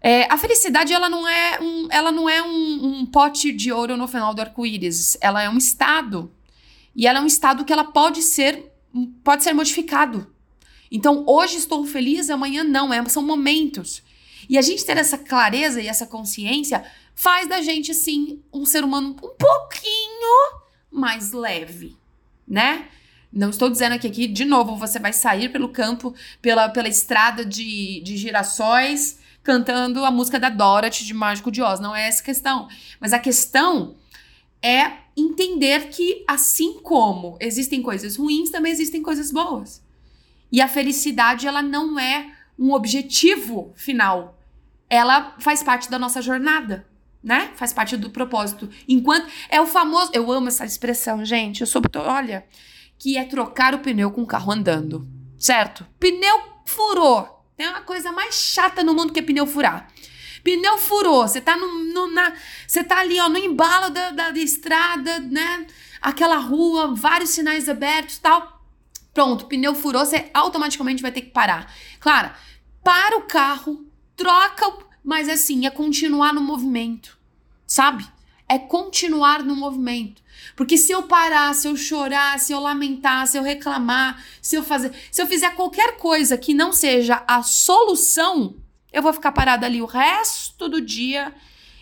É, 0.01 0.33
a 0.33 0.38
felicidade 0.38 0.92
ela 0.92 1.09
não 1.09 1.29
é, 1.29 1.59
um, 1.61 1.88
ela 1.90 2.12
não 2.12 2.29
é 2.29 2.40
um, 2.40 3.01
um 3.01 3.07
pote 3.07 3.51
de 3.51 3.73
ouro 3.73 3.97
no 3.97 4.07
final 4.07 4.33
do 4.33 4.40
arco-íris. 4.40 5.18
Ela 5.21 5.42
é 5.42 5.51
um 5.51 5.59
estado. 5.59 6.33
E 6.94 7.07
ela 7.07 7.18
é 7.18 7.23
um 7.23 7.27
estado 7.27 7.64
que 7.64 7.73
ela 7.73 7.85
pode 7.85 8.23
ser, 8.23 8.73
pode 9.25 9.42
ser 9.42 9.53
modificado. 9.53 10.33
Então, 10.90 11.25
hoje 11.27 11.57
estou 11.57 11.85
feliz, 11.85 12.31
amanhã 12.31 12.62
não. 12.62 12.92
É, 12.92 13.05
são 13.09 13.23
momentos. 13.23 14.03
E 14.49 14.57
a 14.57 14.63
gente 14.63 14.85
ter 14.85 14.97
essa 14.97 15.19
clareza 15.19 15.81
e 15.81 15.89
essa 15.89 16.07
consciência 16.07 16.85
faz 17.15 17.49
da 17.49 17.61
gente, 17.61 17.93
sim, 17.93 18.43
um 18.53 18.65
ser 18.65 18.85
humano 18.85 19.11
um 19.11 19.15
pouquinho 19.15 20.61
mais 20.91 21.33
leve, 21.33 21.97
né? 22.47 22.89
Não 23.31 23.51
estou 23.51 23.69
dizendo 23.69 23.93
aqui, 23.95 24.07
aqui, 24.07 24.27
de 24.27 24.45
novo, 24.45 24.77
você 24.77 24.99
vai 24.99 25.13
sair 25.13 25.51
pelo 25.51 25.69
campo, 25.69 26.15
pela, 26.41 26.69
pela 26.71 26.89
estrada 26.89 27.45
de, 27.45 28.01
de 28.01 28.17
girassóis, 28.17 29.19
cantando 29.43 30.05
a 30.05 30.11
música 30.11 30.41
da 30.41 30.49
Dorothy 30.49 31.05
de 31.05 31.13
Mágico 31.13 31.51
de 31.51 31.61
Oz. 31.61 31.79
Não 31.79 31.95
é 31.95 32.09
essa 32.09 32.23
a 32.23 32.25
questão. 32.25 32.69
Mas 32.99 33.13
a 33.13 33.19
questão 33.19 33.97
é 34.63 34.93
entender 35.17 35.89
que, 35.89 36.25
assim 36.27 36.81
como 36.81 37.37
existem 37.41 37.83
coisas 37.83 38.17
ruins, 38.17 38.51
também 38.51 38.73
existem 38.73 39.03
coisas 39.03 39.31
boas. 39.31 39.83
E 40.51 40.63
a 40.63 40.69
felicidade, 40.69 41.47
ela 41.47 41.63
não 41.63 41.99
é 41.99 42.33
um 42.59 42.73
objetivo 42.73 43.73
final. 43.77 44.38
Ela 44.90 45.35
faz 45.38 45.62
parte 45.62 45.90
da 45.90 45.98
nossa 45.98 46.22
jornada, 46.22 46.87
né? 47.22 47.51
Faz 47.57 47.72
parte 47.72 47.96
do 47.96 48.11
propósito. 48.11 48.68
Enquanto 48.88 49.29
é 49.48 49.61
o 49.61 49.66
famoso, 49.66 50.11
eu 50.14 50.31
amo 50.33 50.48
essa 50.48 50.64
expressão, 50.64 51.24
gente. 51.24 51.61
Eu 51.61 51.66
sou, 51.66 51.83
olha, 51.96 52.44
que 52.98 53.16
é 53.16 53.24
trocar 53.24 53.74
o 53.74 53.79
pneu 53.79 54.11
com 54.11 54.22
o 54.22 54.27
carro 54.27 54.53
andando, 54.53 55.09
certo? 55.38 55.87
Pneu 55.98 56.40
furou. 56.64 57.44
Tem 57.57 57.68
uma 57.68 57.81
coisa 57.81 58.12
mais 58.12 58.35
chata 58.35 58.83
no 58.83 58.94
mundo 58.94 59.12
que 59.12 59.20
é 59.20 59.22
pneu 59.22 59.46
furar. 59.46 59.88
Pneu 60.42 60.79
furou, 60.79 61.27
você 61.27 61.40
tá 61.40 61.57
no, 61.57 61.85
no 61.85 62.11
na, 62.11 62.33
você 62.66 62.85
tá 62.85 62.98
ali, 63.01 63.18
ó, 63.20 63.29
no 63.29 63.37
embalo 63.37 63.90
da, 63.90 64.11
da, 64.11 64.31
da 64.31 64.38
estrada, 64.38 65.18
né? 65.20 65.66
Aquela 66.01 66.37
rua, 66.37 66.94
vários 66.94 67.31
sinais 67.31 67.68
abertos, 67.68 68.18
tal. 68.18 68.62
Pronto, 69.12 69.46
pneu 69.46 69.74
furou, 69.74 70.05
você 70.05 70.31
automaticamente 70.33 71.03
vai 71.03 71.11
ter 71.11 71.22
que 71.22 71.31
parar. 71.31 71.72
Claro, 71.98 72.31
para 72.85 73.18
o 73.18 73.22
carro, 73.22 73.85
troca, 74.19 74.85
mas 75.03 75.29
assim, 75.29 75.65
é 75.65 75.71
continuar 75.71 76.35
no 76.35 76.43
movimento, 76.43 77.17
sabe? 77.67 78.05
É 78.49 78.59
continuar 78.59 79.45
no 79.45 79.55
movimento. 79.55 80.21
Porque 80.57 80.77
se 80.77 80.91
eu 80.91 81.05
parar, 81.05 81.55
se 81.55 81.69
eu 81.69 81.77
chorar, 81.77 82.39
se 82.39 82.53
eu 82.53 82.59
lamentar, 82.59 83.27
se 83.29 83.39
eu 83.39 83.43
reclamar, 83.43 84.23
se 84.43 84.57
eu 84.57 84.63
fazer, 84.63 84.93
se 85.11 85.23
eu 85.23 85.27
fizer 85.27 85.55
qualquer 85.55 85.97
coisa 85.97 86.37
que 86.37 86.53
não 86.53 86.73
seja 86.73 87.23
a 87.29 87.43
solução, 87.43 88.57
eu 88.93 89.03
vou 89.03 89.13
ficar 89.13 89.33
parada 89.33 89.67
ali 89.67 89.81
o 89.81 89.87
resto 89.87 90.69
do 90.69 90.81
dia 90.81 91.33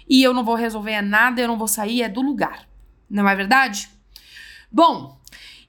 e 0.09 0.23
eu 0.23 0.35
não 0.35 0.45
vou 0.45 0.55
resolver 0.55 1.01
nada, 1.01 1.41
eu 1.41 1.49
não 1.49 1.57
vou 1.57 1.69
sair 1.69 2.03
é 2.03 2.09
do 2.09 2.21
lugar. 2.21 2.69
Não 3.09 3.29
é 3.29 3.35
verdade? 3.35 3.89
Bom, 4.71 5.19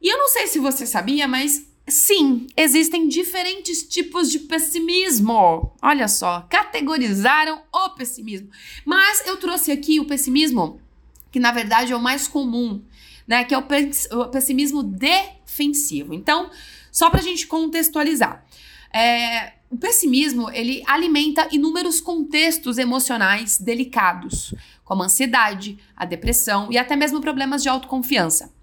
e 0.01 0.09
eu 0.09 0.17
não 0.17 0.27
sei 0.27 0.47
se 0.47 0.59
você 0.59 0.85
sabia, 0.85 1.27
mas 1.27 1.66
sim, 1.87 2.47
existem 2.55 3.07
diferentes 3.07 3.83
tipos 3.83 4.31
de 4.31 4.39
pessimismo. 4.39 5.73
Olha 5.81 6.07
só, 6.07 6.41
categorizaram 6.49 7.61
o 7.73 7.89
pessimismo. 7.91 8.49
Mas 8.85 9.25
eu 9.25 9.37
trouxe 9.37 9.71
aqui 9.71 9.99
o 9.99 10.05
pessimismo 10.05 10.81
que 11.31 11.39
na 11.39 11.51
verdade 11.51 11.93
é 11.93 11.95
o 11.95 12.01
mais 12.01 12.27
comum, 12.27 12.83
né? 13.27 13.43
Que 13.43 13.53
é 13.53 13.57
o 13.57 13.63
pessimismo 14.31 14.81
defensivo. 14.81 16.13
Então, 16.13 16.49
só 16.91 17.09
para 17.09 17.19
a 17.19 17.23
gente 17.23 17.45
contextualizar. 17.47 18.45
É, 18.93 19.53
o 19.69 19.77
pessimismo 19.77 20.49
ele 20.49 20.81
alimenta 20.87 21.47
inúmeros 21.51 21.99
contextos 21.99 22.77
emocionais 22.77 23.57
delicados, 23.59 24.55
como 24.83 25.03
a 25.03 25.05
ansiedade, 25.05 25.77
a 25.95 26.05
depressão 26.05 26.71
e 26.71 26.77
até 26.77 26.95
mesmo 26.95 27.19
problemas 27.19 27.61
de 27.61 27.69
autoconfiança. 27.69 28.56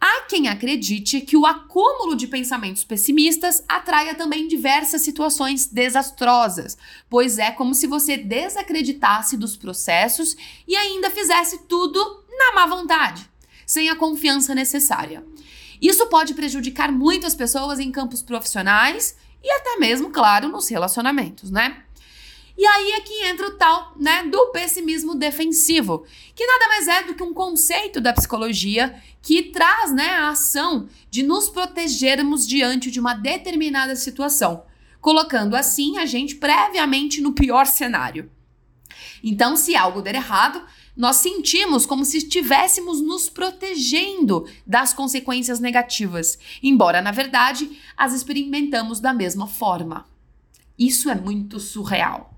Há 0.00 0.22
quem 0.22 0.48
acredite 0.48 1.20
que 1.20 1.36
o 1.36 1.44
acúmulo 1.44 2.16
de 2.16 2.26
pensamentos 2.26 2.82
pessimistas 2.82 3.62
atraia 3.68 4.14
também 4.14 4.48
diversas 4.48 5.02
situações 5.02 5.66
desastrosas, 5.66 6.78
pois 7.08 7.38
é 7.38 7.50
como 7.50 7.74
se 7.74 7.86
você 7.86 8.16
desacreditasse 8.16 9.36
dos 9.36 9.56
processos 9.56 10.34
e 10.66 10.74
ainda 10.74 11.10
fizesse 11.10 11.66
tudo 11.68 12.24
na 12.30 12.54
má 12.54 12.66
vontade, 12.66 13.28
sem 13.66 13.90
a 13.90 13.96
confiança 13.96 14.54
necessária. 14.54 15.22
Isso 15.82 16.06
pode 16.06 16.32
prejudicar 16.32 16.90
muitas 16.90 17.34
pessoas 17.34 17.78
em 17.78 17.92
campos 17.92 18.22
profissionais 18.22 19.16
e 19.42 19.50
até 19.52 19.76
mesmo, 19.76 20.08
claro, 20.10 20.48
nos 20.48 20.68
relacionamentos, 20.68 21.50
né? 21.50 21.84
E 22.60 22.66
aí 22.66 22.92
é 22.92 23.00
que 23.00 23.24
entra 23.24 23.46
o 23.46 23.52
tal, 23.52 23.94
né, 23.96 24.24
do 24.24 24.48
pessimismo 24.48 25.14
defensivo, 25.14 26.04
que 26.34 26.46
nada 26.46 26.68
mais 26.68 26.88
é 26.88 27.02
do 27.04 27.14
que 27.14 27.22
um 27.22 27.32
conceito 27.32 28.02
da 28.02 28.12
psicologia 28.12 29.02
que 29.22 29.44
traz, 29.44 29.90
né, 29.94 30.10
a 30.10 30.28
ação 30.28 30.86
de 31.10 31.22
nos 31.22 31.48
protegermos 31.48 32.46
diante 32.46 32.90
de 32.90 33.00
uma 33.00 33.14
determinada 33.14 33.96
situação, 33.96 34.62
colocando 35.00 35.56
assim 35.56 35.96
a 35.96 36.04
gente 36.04 36.34
previamente 36.34 37.22
no 37.22 37.32
pior 37.32 37.64
cenário. 37.64 38.30
Então, 39.24 39.56
se 39.56 39.74
algo 39.74 40.02
der 40.02 40.16
errado, 40.16 40.62
nós 40.94 41.16
sentimos 41.16 41.86
como 41.86 42.04
se 42.04 42.18
estivéssemos 42.18 43.00
nos 43.00 43.30
protegendo 43.30 44.46
das 44.66 44.92
consequências 44.92 45.60
negativas, 45.60 46.38
embora 46.62 47.00
na 47.00 47.10
verdade 47.10 47.80
as 47.96 48.12
experimentamos 48.12 49.00
da 49.00 49.14
mesma 49.14 49.46
forma. 49.46 50.04
Isso 50.78 51.08
é 51.08 51.14
muito 51.14 51.58
surreal. 51.58 52.30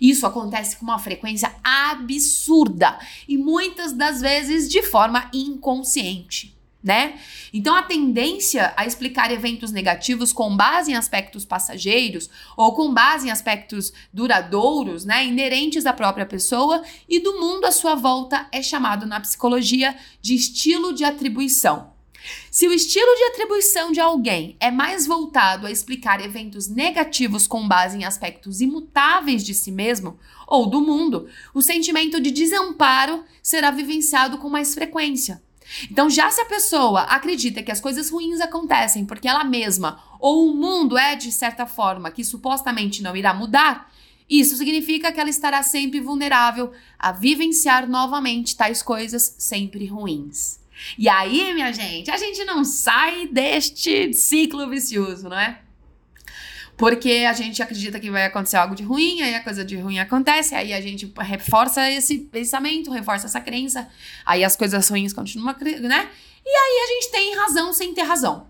Isso 0.00 0.26
acontece 0.26 0.76
com 0.76 0.84
uma 0.84 0.98
frequência 0.98 1.54
absurda 1.62 2.98
e 3.28 3.36
muitas 3.36 3.92
das 3.92 4.20
vezes 4.20 4.68
de 4.68 4.82
forma 4.82 5.30
inconsciente. 5.32 6.56
Né? 6.80 7.18
Então 7.52 7.74
a 7.74 7.82
tendência 7.82 8.72
a 8.76 8.86
explicar 8.86 9.32
eventos 9.32 9.72
negativos 9.72 10.32
com 10.32 10.56
base 10.56 10.92
em 10.92 10.94
aspectos 10.94 11.44
passageiros 11.44 12.30
ou 12.56 12.72
com 12.72 12.94
base 12.94 13.26
em 13.26 13.30
aspectos 13.32 13.92
duradouros, 14.12 15.04
né, 15.04 15.26
inerentes 15.26 15.86
à 15.86 15.92
própria 15.92 16.24
pessoa 16.24 16.84
e 17.08 17.18
do 17.18 17.40
mundo 17.40 17.64
à 17.64 17.72
sua 17.72 17.96
volta 17.96 18.46
é 18.52 18.62
chamado 18.62 19.06
na 19.06 19.18
psicologia 19.18 19.96
de 20.22 20.34
estilo 20.36 20.92
de 20.92 21.04
atribuição. 21.04 21.97
Se 22.50 22.66
o 22.66 22.72
estilo 22.72 23.14
de 23.16 23.24
atribuição 23.24 23.92
de 23.92 24.00
alguém 24.00 24.56
é 24.60 24.70
mais 24.70 25.06
voltado 25.06 25.66
a 25.66 25.70
explicar 25.70 26.24
eventos 26.24 26.68
negativos 26.68 27.46
com 27.46 27.66
base 27.66 27.98
em 27.98 28.04
aspectos 28.04 28.60
imutáveis 28.60 29.44
de 29.44 29.54
si 29.54 29.70
mesmo 29.70 30.18
ou 30.46 30.66
do 30.66 30.80
mundo, 30.80 31.28
o 31.54 31.62
sentimento 31.62 32.20
de 32.20 32.30
desamparo 32.30 33.24
será 33.42 33.70
vivenciado 33.70 34.38
com 34.38 34.48
mais 34.48 34.74
frequência. 34.74 35.42
Então, 35.90 36.08
já 36.08 36.30
se 36.30 36.40
a 36.40 36.46
pessoa 36.46 37.02
acredita 37.02 37.62
que 37.62 37.70
as 37.70 37.80
coisas 37.80 38.08
ruins 38.10 38.40
acontecem 38.40 39.04
porque 39.04 39.28
ela 39.28 39.44
mesma 39.44 40.02
ou 40.18 40.48
o 40.50 40.54
mundo 40.54 40.96
é 40.96 41.14
de 41.14 41.30
certa 41.30 41.66
forma 41.66 42.10
que 42.10 42.24
supostamente 42.24 43.02
não 43.02 43.14
irá 43.14 43.34
mudar, 43.34 43.92
isso 44.28 44.56
significa 44.56 45.10
que 45.10 45.18
ela 45.18 45.30
estará 45.30 45.62
sempre 45.62 46.00
vulnerável 46.00 46.72
a 46.98 47.12
vivenciar 47.12 47.88
novamente 47.88 48.56
tais 48.56 48.82
coisas 48.82 49.34
sempre 49.38 49.86
ruins. 49.86 50.57
E 50.96 51.08
aí, 51.08 51.52
minha 51.54 51.72
gente, 51.72 52.10
a 52.10 52.16
gente 52.16 52.44
não 52.44 52.64
sai 52.64 53.26
deste 53.26 54.12
ciclo 54.12 54.68
vicioso, 54.68 55.28
não 55.28 55.38
é? 55.38 55.60
Porque 56.76 57.26
a 57.28 57.32
gente 57.32 57.60
acredita 57.60 57.98
que 57.98 58.08
vai 58.08 58.24
acontecer 58.26 58.56
algo 58.56 58.76
de 58.76 58.84
ruim, 58.84 59.20
aí 59.20 59.34
a 59.34 59.42
coisa 59.42 59.64
de 59.64 59.76
ruim 59.76 59.98
acontece, 59.98 60.54
aí 60.54 60.72
a 60.72 60.80
gente 60.80 61.12
reforça 61.18 61.90
esse 61.90 62.18
pensamento, 62.18 62.92
reforça 62.92 63.26
essa 63.26 63.40
crença, 63.40 63.88
aí 64.24 64.44
as 64.44 64.54
coisas 64.54 64.88
ruins 64.88 65.12
continuam, 65.12 65.56
né? 65.60 66.08
E 66.46 66.48
aí 66.48 66.84
a 66.84 66.86
gente 66.86 67.10
tem 67.10 67.36
razão 67.36 67.72
sem 67.72 67.92
ter 67.92 68.02
razão. 68.02 68.46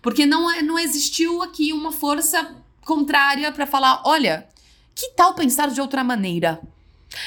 Porque 0.00 0.24
não, 0.24 0.50
é, 0.50 0.62
não 0.62 0.78
existiu 0.78 1.42
aqui 1.42 1.72
uma 1.72 1.90
força 1.90 2.54
contrária 2.82 3.50
para 3.50 3.66
falar: 3.66 4.02
olha, 4.04 4.46
que 4.94 5.10
tal 5.16 5.34
pensar 5.34 5.68
de 5.70 5.80
outra 5.80 6.04
maneira? 6.04 6.60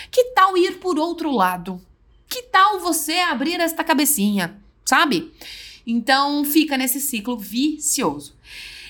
Que 0.09 0.25
tal 0.31 0.57
ir 0.57 0.79
por 0.79 0.97
outro 0.97 1.31
lado? 1.31 1.81
Que 2.29 2.43
tal 2.43 2.79
você 2.79 3.13
abrir 3.19 3.59
esta 3.59 3.83
cabecinha, 3.83 4.59
sabe? 4.85 5.31
Então 5.85 6.43
fica 6.43 6.77
nesse 6.77 6.99
ciclo 6.99 7.37
vicioso. 7.37 8.35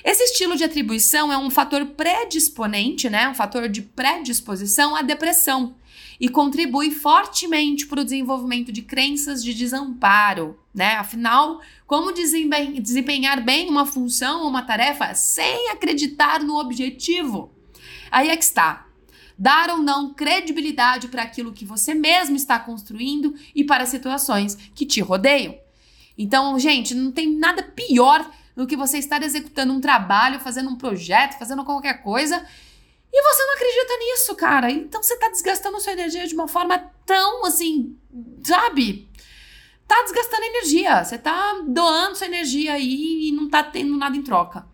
Esse 0.03 0.23
estilo 0.23 0.55
de 0.55 0.63
atribuição 0.63 1.31
é 1.31 1.37
um 1.37 1.49
fator 1.49 1.85
predisponente, 1.85 3.09
né? 3.09 3.27
Um 3.29 3.35
fator 3.35 3.67
de 3.67 3.81
predisposição 3.81 4.95
à 4.95 5.01
depressão 5.01 5.75
e 6.19 6.29
contribui 6.29 6.89
fortemente 6.89 7.85
para 7.85 8.01
o 8.01 8.03
desenvolvimento 8.03 8.71
de 8.71 8.81
crenças 8.81 9.43
de 9.43 9.53
desamparo, 9.53 10.57
né? 10.73 10.95
Afinal, 10.95 11.61
como 11.85 12.11
desempenhar 12.11 13.43
bem 13.43 13.69
uma 13.69 13.85
função 13.85 14.41
ou 14.41 14.49
uma 14.49 14.63
tarefa 14.63 15.13
sem 15.13 15.69
acreditar 15.69 16.41
no 16.41 16.57
objetivo? 16.57 17.51
Aí 18.09 18.29
é 18.29 18.37
que 18.37 18.43
está 18.43 18.86
dar 19.37 19.69
ou 19.69 19.77
não 19.77 20.13
credibilidade 20.13 21.07
para 21.07 21.23
aquilo 21.23 21.53
que 21.53 21.65
você 21.65 21.93
mesmo 21.93 22.35
está 22.35 22.57
construindo 22.57 23.33
e 23.53 23.63
para 23.63 23.85
situações 23.85 24.55
que 24.73 24.85
te 24.85 25.01
rodeiam. 25.01 25.57
Então, 26.17 26.57
gente, 26.57 26.95
não 26.95 27.11
tem 27.11 27.31
nada 27.31 27.61
pior 27.61 28.27
do 28.55 28.65
que 28.65 28.75
você 28.75 28.97
estar 28.97 29.21
executando 29.21 29.71
um 29.71 29.79
trabalho, 29.79 30.39
fazendo 30.39 30.69
um 30.69 30.75
projeto, 30.75 31.37
fazendo 31.37 31.63
qualquer 31.63 32.01
coisa 32.01 32.43
e 33.11 33.21
você 33.21 33.45
não 33.45 33.53
acredita 33.53 33.97
nisso, 33.97 34.35
cara. 34.35 34.71
Então 34.71 35.01
você 35.01 35.13
está 35.13 35.29
desgastando 35.29 35.79
sua 35.79 35.93
energia 35.93 36.27
de 36.27 36.35
uma 36.35 36.47
forma 36.47 36.77
tão 37.05 37.45
assim, 37.45 37.97
sabe? 38.43 39.09
Tá 39.87 40.03
desgastando 40.03 40.43
energia. 40.43 41.03
Você 41.03 41.17
tá 41.17 41.61
doando 41.65 42.15
sua 42.15 42.27
energia 42.27 42.73
aí 42.73 43.29
e 43.29 43.31
não 43.31 43.49
tá 43.49 43.63
tendo 43.63 43.95
nada 43.97 44.15
em 44.15 44.21
troca. 44.21 44.67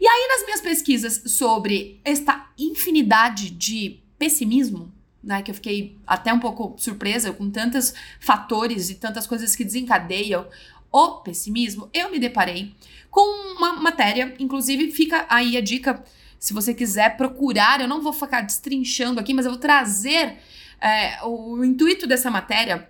E 0.00 0.06
aí, 0.06 0.28
nas 0.28 0.44
minhas 0.44 0.60
pesquisas 0.60 1.22
sobre 1.26 2.00
esta 2.04 2.50
infinidade 2.56 3.50
de 3.50 4.00
pessimismo, 4.18 4.92
né, 5.22 5.42
que 5.42 5.50
eu 5.50 5.54
fiquei 5.54 5.96
até 6.06 6.32
um 6.32 6.38
pouco 6.38 6.74
surpresa 6.78 7.32
com 7.32 7.50
tantos 7.50 7.92
fatores 8.20 8.90
e 8.90 8.94
tantas 8.94 9.26
coisas 9.26 9.56
que 9.56 9.64
desencadeiam 9.64 10.46
o 10.90 11.16
pessimismo, 11.16 11.90
eu 11.92 12.10
me 12.10 12.18
deparei 12.18 12.74
com 13.10 13.56
uma 13.56 13.74
matéria, 13.74 14.34
inclusive 14.38 14.90
fica 14.90 15.26
aí 15.28 15.56
a 15.56 15.60
dica, 15.60 16.02
se 16.38 16.54
você 16.54 16.72
quiser 16.72 17.16
procurar, 17.16 17.80
eu 17.80 17.88
não 17.88 18.00
vou 18.00 18.12
ficar 18.12 18.42
destrinchando 18.42 19.18
aqui, 19.18 19.34
mas 19.34 19.44
eu 19.44 19.52
vou 19.52 19.60
trazer 19.60 20.38
é, 20.80 21.22
o 21.24 21.64
intuito 21.64 22.06
dessa 22.06 22.30
matéria. 22.30 22.88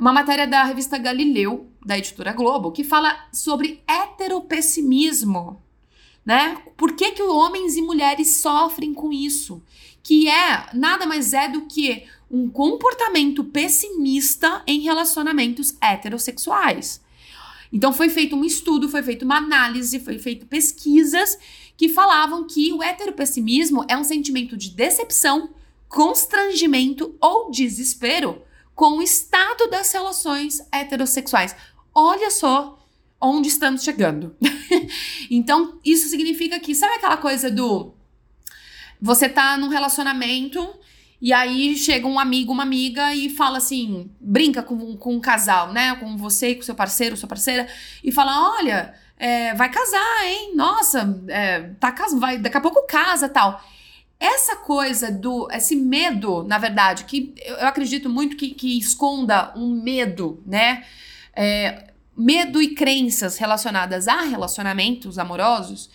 Uma 0.00 0.12
matéria 0.12 0.46
da 0.46 0.64
revista 0.64 0.96
Galileu, 0.96 1.70
da 1.84 1.98
editora 1.98 2.32
Globo, 2.32 2.72
que 2.72 2.82
fala 2.82 3.28
sobre 3.30 3.82
heteropessimismo 3.86 5.62
né? 6.24 6.56
Por 6.76 6.92
que, 6.92 7.12
que 7.12 7.22
homens 7.22 7.76
e 7.76 7.82
mulheres 7.82 8.36
sofrem 8.36 8.94
com 8.94 9.12
isso? 9.12 9.62
Que 10.02 10.28
é 10.28 10.66
nada 10.72 11.06
mais 11.06 11.32
é 11.32 11.48
do 11.48 11.62
que 11.62 12.04
um 12.30 12.48
comportamento 12.48 13.44
pessimista 13.44 14.62
em 14.66 14.80
relacionamentos 14.80 15.76
heterossexuais. 15.80 17.00
Então 17.72 17.92
foi 17.92 18.08
feito 18.08 18.36
um 18.36 18.44
estudo, 18.44 18.88
foi 18.88 19.02
feita 19.02 19.24
uma 19.24 19.38
análise, 19.38 20.00
foi 20.00 20.18
feito 20.18 20.46
pesquisas 20.46 21.38
que 21.76 21.88
falavam 21.88 22.46
que 22.46 22.72
o 22.72 22.82
heteropessimismo 22.82 23.84
é 23.88 23.96
um 23.96 24.04
sentimento 24.04 24.56
de 24.56 24.70
decepção 24.70 25.50
constrangimento 25.88 27.14
ou 27.20 27.50
desespero 27.50 28.42
com 28.74 28.98
o 28.98 29.02
estado 29.02 29.68
das 29.68 29.92
relações 29.92 30.60
heterossexuais. 30.72 31.54
Olha 31.94 32.30
só 32.30 32.81
onde 33.22 33.48
estamos 33.48 33.82
chegando. 33.82 34.34
então, 35.30 35.78
isso 35.84 36.08
significa 36.08 36.58
que, 36.58 36.74
sabe 36.74 36.94
aquela 36.94 37.16
coisa 37.16 37.50
do. 37.50 37.94
Você 39.00 39.28
tá 39.28 39.56
num 39.56 39.68
relacionamento 39.68 40.68
e 41.20 41.32
aí 41.32 41.76
chega 41.76 42.06
um 42.06 42.18
amigo, 42.18 42.52
uma 42.52 42.64
amiga 42.64 43.14
e 43.14 43.30
fala 43.30 43.58
assim, 43.58 44.10
brinca 44.20 44.60
com, 44.60 44.96
com 44.96 45.14
um 45.14 45.20
casal, 45.20 45.72
né? 45.72 45.94
Com 45.96 46.16
você 46.16 46.56
com 46.56 46.62
seu 46.62 46.74
parceiro, 46.74 47.16
sua 47.16 47.28
parceira, 47.28 47.68
e 48.02 48.10
fala: 48.10 48.56
olha, 48.58 48.92
é, 49.16 49.54
vai 49.54 49.70
casar, 49.70 50.24
hein? 50.24 50.52
Nossa, 50.56 51.22
é, 51.28 51.60
tá 51.78 51.94
vai, 52.18 52.38
daqui 52.38 52.56
a 52.56 52.60
pouco 52.60 52.84
casa 52.86 53.28
tal. 53.28 53.62
Essa 54.18 54.56
coisa 54.56 55.12
do. 55.12 55.48
Esse 55.52 55.76
medo, 55.76 56.42
na 56.42 56.58
verdade, 56.58 57.04
que 57.04 57.32
eu, 57.44 57.54
eu 57.56 57.68
acredito 57.68 58.08
muito 58.08 58.36
que, 58.36 58.50
que 58.50 58.76
esconda 58.76 59.52
um 59.56 59.80
medo, 59.80 60.42
né? 60.44 60.84
É, 61.34 61.91
medo 62.16 62.60
e 62.60 62.74
crenças 62.74 63.38
relacionadas 63.38 64.08
a 64.08 64.22
relacionamentos 64.22 65.18
amorosos, 65.18 65.90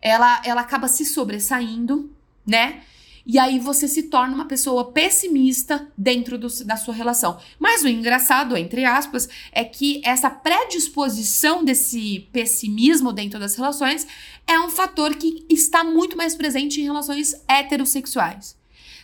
ela, 0.00 0.42
ela 0.44 0.60
acaba 0.60 0.88
se 0.88 1.04
sobressaindo, 1.04 2.10
né? 2.46 2.82
E 3.26 3.38
aí 3.38 3.58
você 3.58 3.88
se 3.88 4.04
torna 4.04 4.34
uma 4.34 4.44
pessoa 4.44 4.92
pessimista 4.92 5.88
dentro 5.96 6.36
do, 6.36 6.48
da 6.64 6.76
sua 6.76 6.92
relação. 6.92 7.38
Mas 7.58 7.82
o 7.82 7.88
engraçado, 7.88 8.54
entre 8.54 8.84
aspas, 8.84 9.28
é 9.50 9.64
que 9.64 10.02
essa 10.04 10.28
predisposição 10.28 11.64
desse 11.64 12.28
pessimismo 12.32 13.12
dentro 13.12 13.40
das 13.40 13.54
relações 13.54 14.06
é 14.46 14.60
um 14.60 14.68
fator 14.68 15.14
que 15.14 15.46
está 15.48 15.82
muito 15.82 16.18
mais 16.18 16.34
presente 16.36 16.80
em 16.80 16.84
relações 16.84 17.34
heterossexuais, 17.48 18.56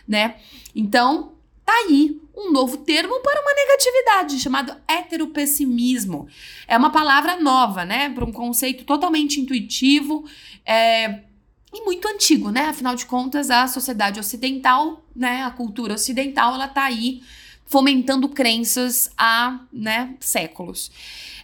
né? 0.07 0.35
Então, 0.75 1.31
tá 1.65 1.73
aí 1.73 2.21
um 2.35 2.51
novo 2.51 2.77
termo 2.77 3.19
para 3.21 3.41
uma 3.41 3.53
negatividade, 3.53 4.39
chamado 4.39 4.75
heteropessimismo. 4.87 6.27
É 6.67 6.77
uma 6.77 6.89
palavra 6.89 7.39
nova, 7.39 7.85
né? 7.85 8.09
Para 8.09 8.25
um 8.25 8.31
conceito 8.31 8.83
totalmente 8.85 9.39
intuitivo 9.39 10.25
é, 10.65 11.21
e 11.73 11.83
muito 11.83 12.07
antigo, 12.07 12.49
né? 12.49 12.65
Afinal 12.65 12.95
de 12.95 13.05
contas, 13.05 13.49
a 13.49 13.67
sociedade 13.67 14.19
ocidental, 14.19 15.05
né? 15.15 15.43
A 15.43 15.51
cultura 15.51 15.93
ocidental, 15.93 16.53
ela 16.53 16.67
tá 16.67 16.83
aí 16.83 17.21
fomentando 17.71 18.27
crenças 18.27 19.09
há 19.17 19.61
né, 19.71 20.15
séculos. 20.19 20.91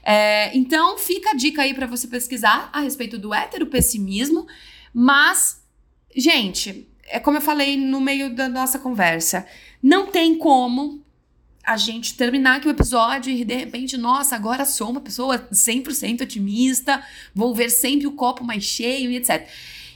É, 0.03 0.55
então, 0.55 0.97
fica 0.97 1.31
a 1.31 1.33
dica 1.33 1.61
aí 1.61 1.73
para 1.73 1.87
você 1.87 2.05
pesquisar 2.05 2.69
a 2.73 2.81
respeito 2.81 3.17
do 3.17 3.33
heteropessimismo, 3.33 4.45
mas, 4.93 5.63
gente, 6.13 6.85
é 7.05 7.19
como 7.19 7.37
eu 7.37 7.41
falei 7.41 7.77
no 7.77 8.01
meio 8.01 8.35
da 8.35 8.49
nossa 8.49 8.77
conversa, 8.77 9.47
não 9.81 10.07
tem 10.07 10.37
como 10.37 11.03
a 11.67 11.75
gente 11.75 12.15
terminar 12.15 12.57
aqui 12.57 12.67
o 12.67 12.71
episódio 12.71 13.29
e 13.29 13.43
de 13.43 13.53
repente, 13.53 13.97
nossa, 13.97 14.35
agora 14.37 14.63
sou 14.63 14.89
uma 14.89 15.01
pessoa 15.01 15.37
100% 15.51 16.21
otimista, 16.21 17.03
vou 17.35 17.53
ver 17.53 17.69
sempre 17.69 18.07
o 18.07 18.13
copo 18.13 18.41
mais 18.41 18.63
cheio 18.63 19.11
e 19.11 19.17
etc. 19.17 19.45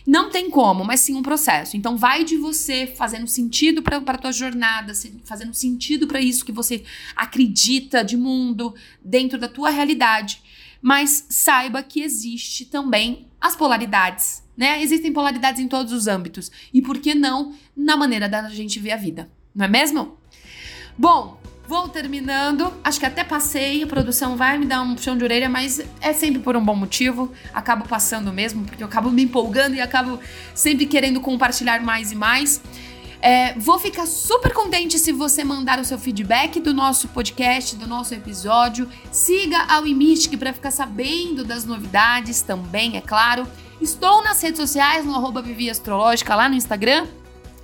Não 0.05 0.29
tem 0.29 0.49
como, 0.49 0.83
mas 0.83 0.99
sim 0.99 1.15
um 1.15 1.23
processo. 1.23 1.77
Então 1.77 1.95
vai 1.95 2.25
de 2.25 2.35
você 2.35 2.87
fazendo 2.87 3.25
sentido 3.27 3.81
para 3.81 3.97
a 3.97 4.17
tua 4.17 4.33
jornada, 4.33 4.91
fazendo 5.23 5.53
sentido 5.53 6.07
para 6.07 6.19
isso 6.19 6.43
que 6.43 6.51
você 6.51 6.83
acredita 7.15 8.03
de 8.03 8.17
mundo 8.17 8.75
dentro 9.01 9.39
da 9.39 9.47
tua 9.47 9.69
realidade. 9.69 10.41
Mas 10.81 11.25
saiba 11.29 11.81
que 11.83 12.01
existe 12.01 12.65
também 12.65 13.27
as 13.39 13.55
polaridades, 13.55 14.43
né? 14.57 14.81
Existem 14.81 15.13
polaridades 15.13 15.61
em 15.61 15.67
todos 15.69 15.93
os 15.93 16.07
âmbitos. 16.07 16.51
E 16.73 16.81
por 16.81 16.97
que 16.97 17.13
não 17.13 17.55
na 17.73 17.95
maneira 17.95 18.27
da 18.27 18.49
gente 18.49 18.79
ver 18.79 18.91
a 18.91 18.97
vida? 18.97 19.31
Não 19.55 19.65
é 19.65 19.67
mesmo? 19.67 20.17
Bom, 20.97 21.41
Vou 21.71 21.87
terminando. 21.87 22.73
Acho 22.83 22.99
que 22.99 23.05
até 23.05 23.23
passei. 23.23 23.81
A 23.81 23.87
produção 23.87 24.35
vai 24.35 24.57
me 24.57 24.65
dar 24.65 24.81
um 24.81 24.93
puxão 24.93 25.17
de 25.17 25.23
orelha, 25.23 25.47
mas 25.47 25.79
é 26.01 26.11
sempre 26.11 26.41
por 26.41 26.57
um 26.57 26.65
bom 26.65 26.75
motivo. 26.75 27.31
Acabo 27.53 27.87
passando 27.87 28.33
mesmo, 28.33 28.65
porque 28.65 28.83
eu 28.83 28.87
acabo 28.87 29.09
me 29.09 29.23
empolgando 29.23 29.75
e 29.75 29.79
acabo 29.79 30.19
sempre 30.53 30.85
querendo 30.85 31.21
compartilhar 31.21 31.81
mais 31.81 32.11
e 32.11 32.15
mais. 32.15 32.61
É, 33.21 33.53
vou 33.53 33.79
ficar 33.79 34.05
super 34.05 34.51
contente 34.53 34.99
se 34.99 35.13
você 35.13 35.45
mandar 35.45 35.79
o 35.79 35.85
seu 35.85 35.97
feedback 35.97 36.59
do 36.59 36.73
nosso 36.73 37.07
podcast, 37.07 37.77
do 37.77 37.87
nosso 37.87 38.13
episódio. 38.13 38.89
Siga 39.09 39.59
a 39.69 39.79
Wimistic 39.79 40.37
para 40.37 40.51
ficar 40.51 40.71
sabendo 40.71 41.45
das 41.45 41.63
novidades 41.63 42.41
também, 42.41 42.97
é 42.97 43.01
claro. 43.01 43.47
Estou 43.79 44.21
nas 44.21 44.41
redes 44.41 44.59
sociais, 44.59 45.05
no 45.05 45.15
arroba 45.15 45.41
Vivi 45.41 45.69
Astrológica, 45.69 46.35
lá 46.35 46.49
no 46.49 46.55
Instagram. 46.55 47.07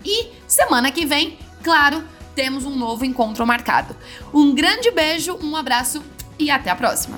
E 0.05 0.29
semana 0.47 0.91
que 0.91 1.05
vem, 1.05 1.37
claro, 1.63 2.03
temos 2.35 2.65
um 2.65 2.75
novo 2.75 3.05
encontro 3.05 3.45
marcado. 3.45 3.95
Um 4.33 4.53
grande 4.53 4.91
beijo, 4.91 5.37
um 5.41 5.55
abraço 5.55 6.03
e 6.37 6.51
até 6.51 6.69
a 6.69 6.75
próxima! 6.75 7.17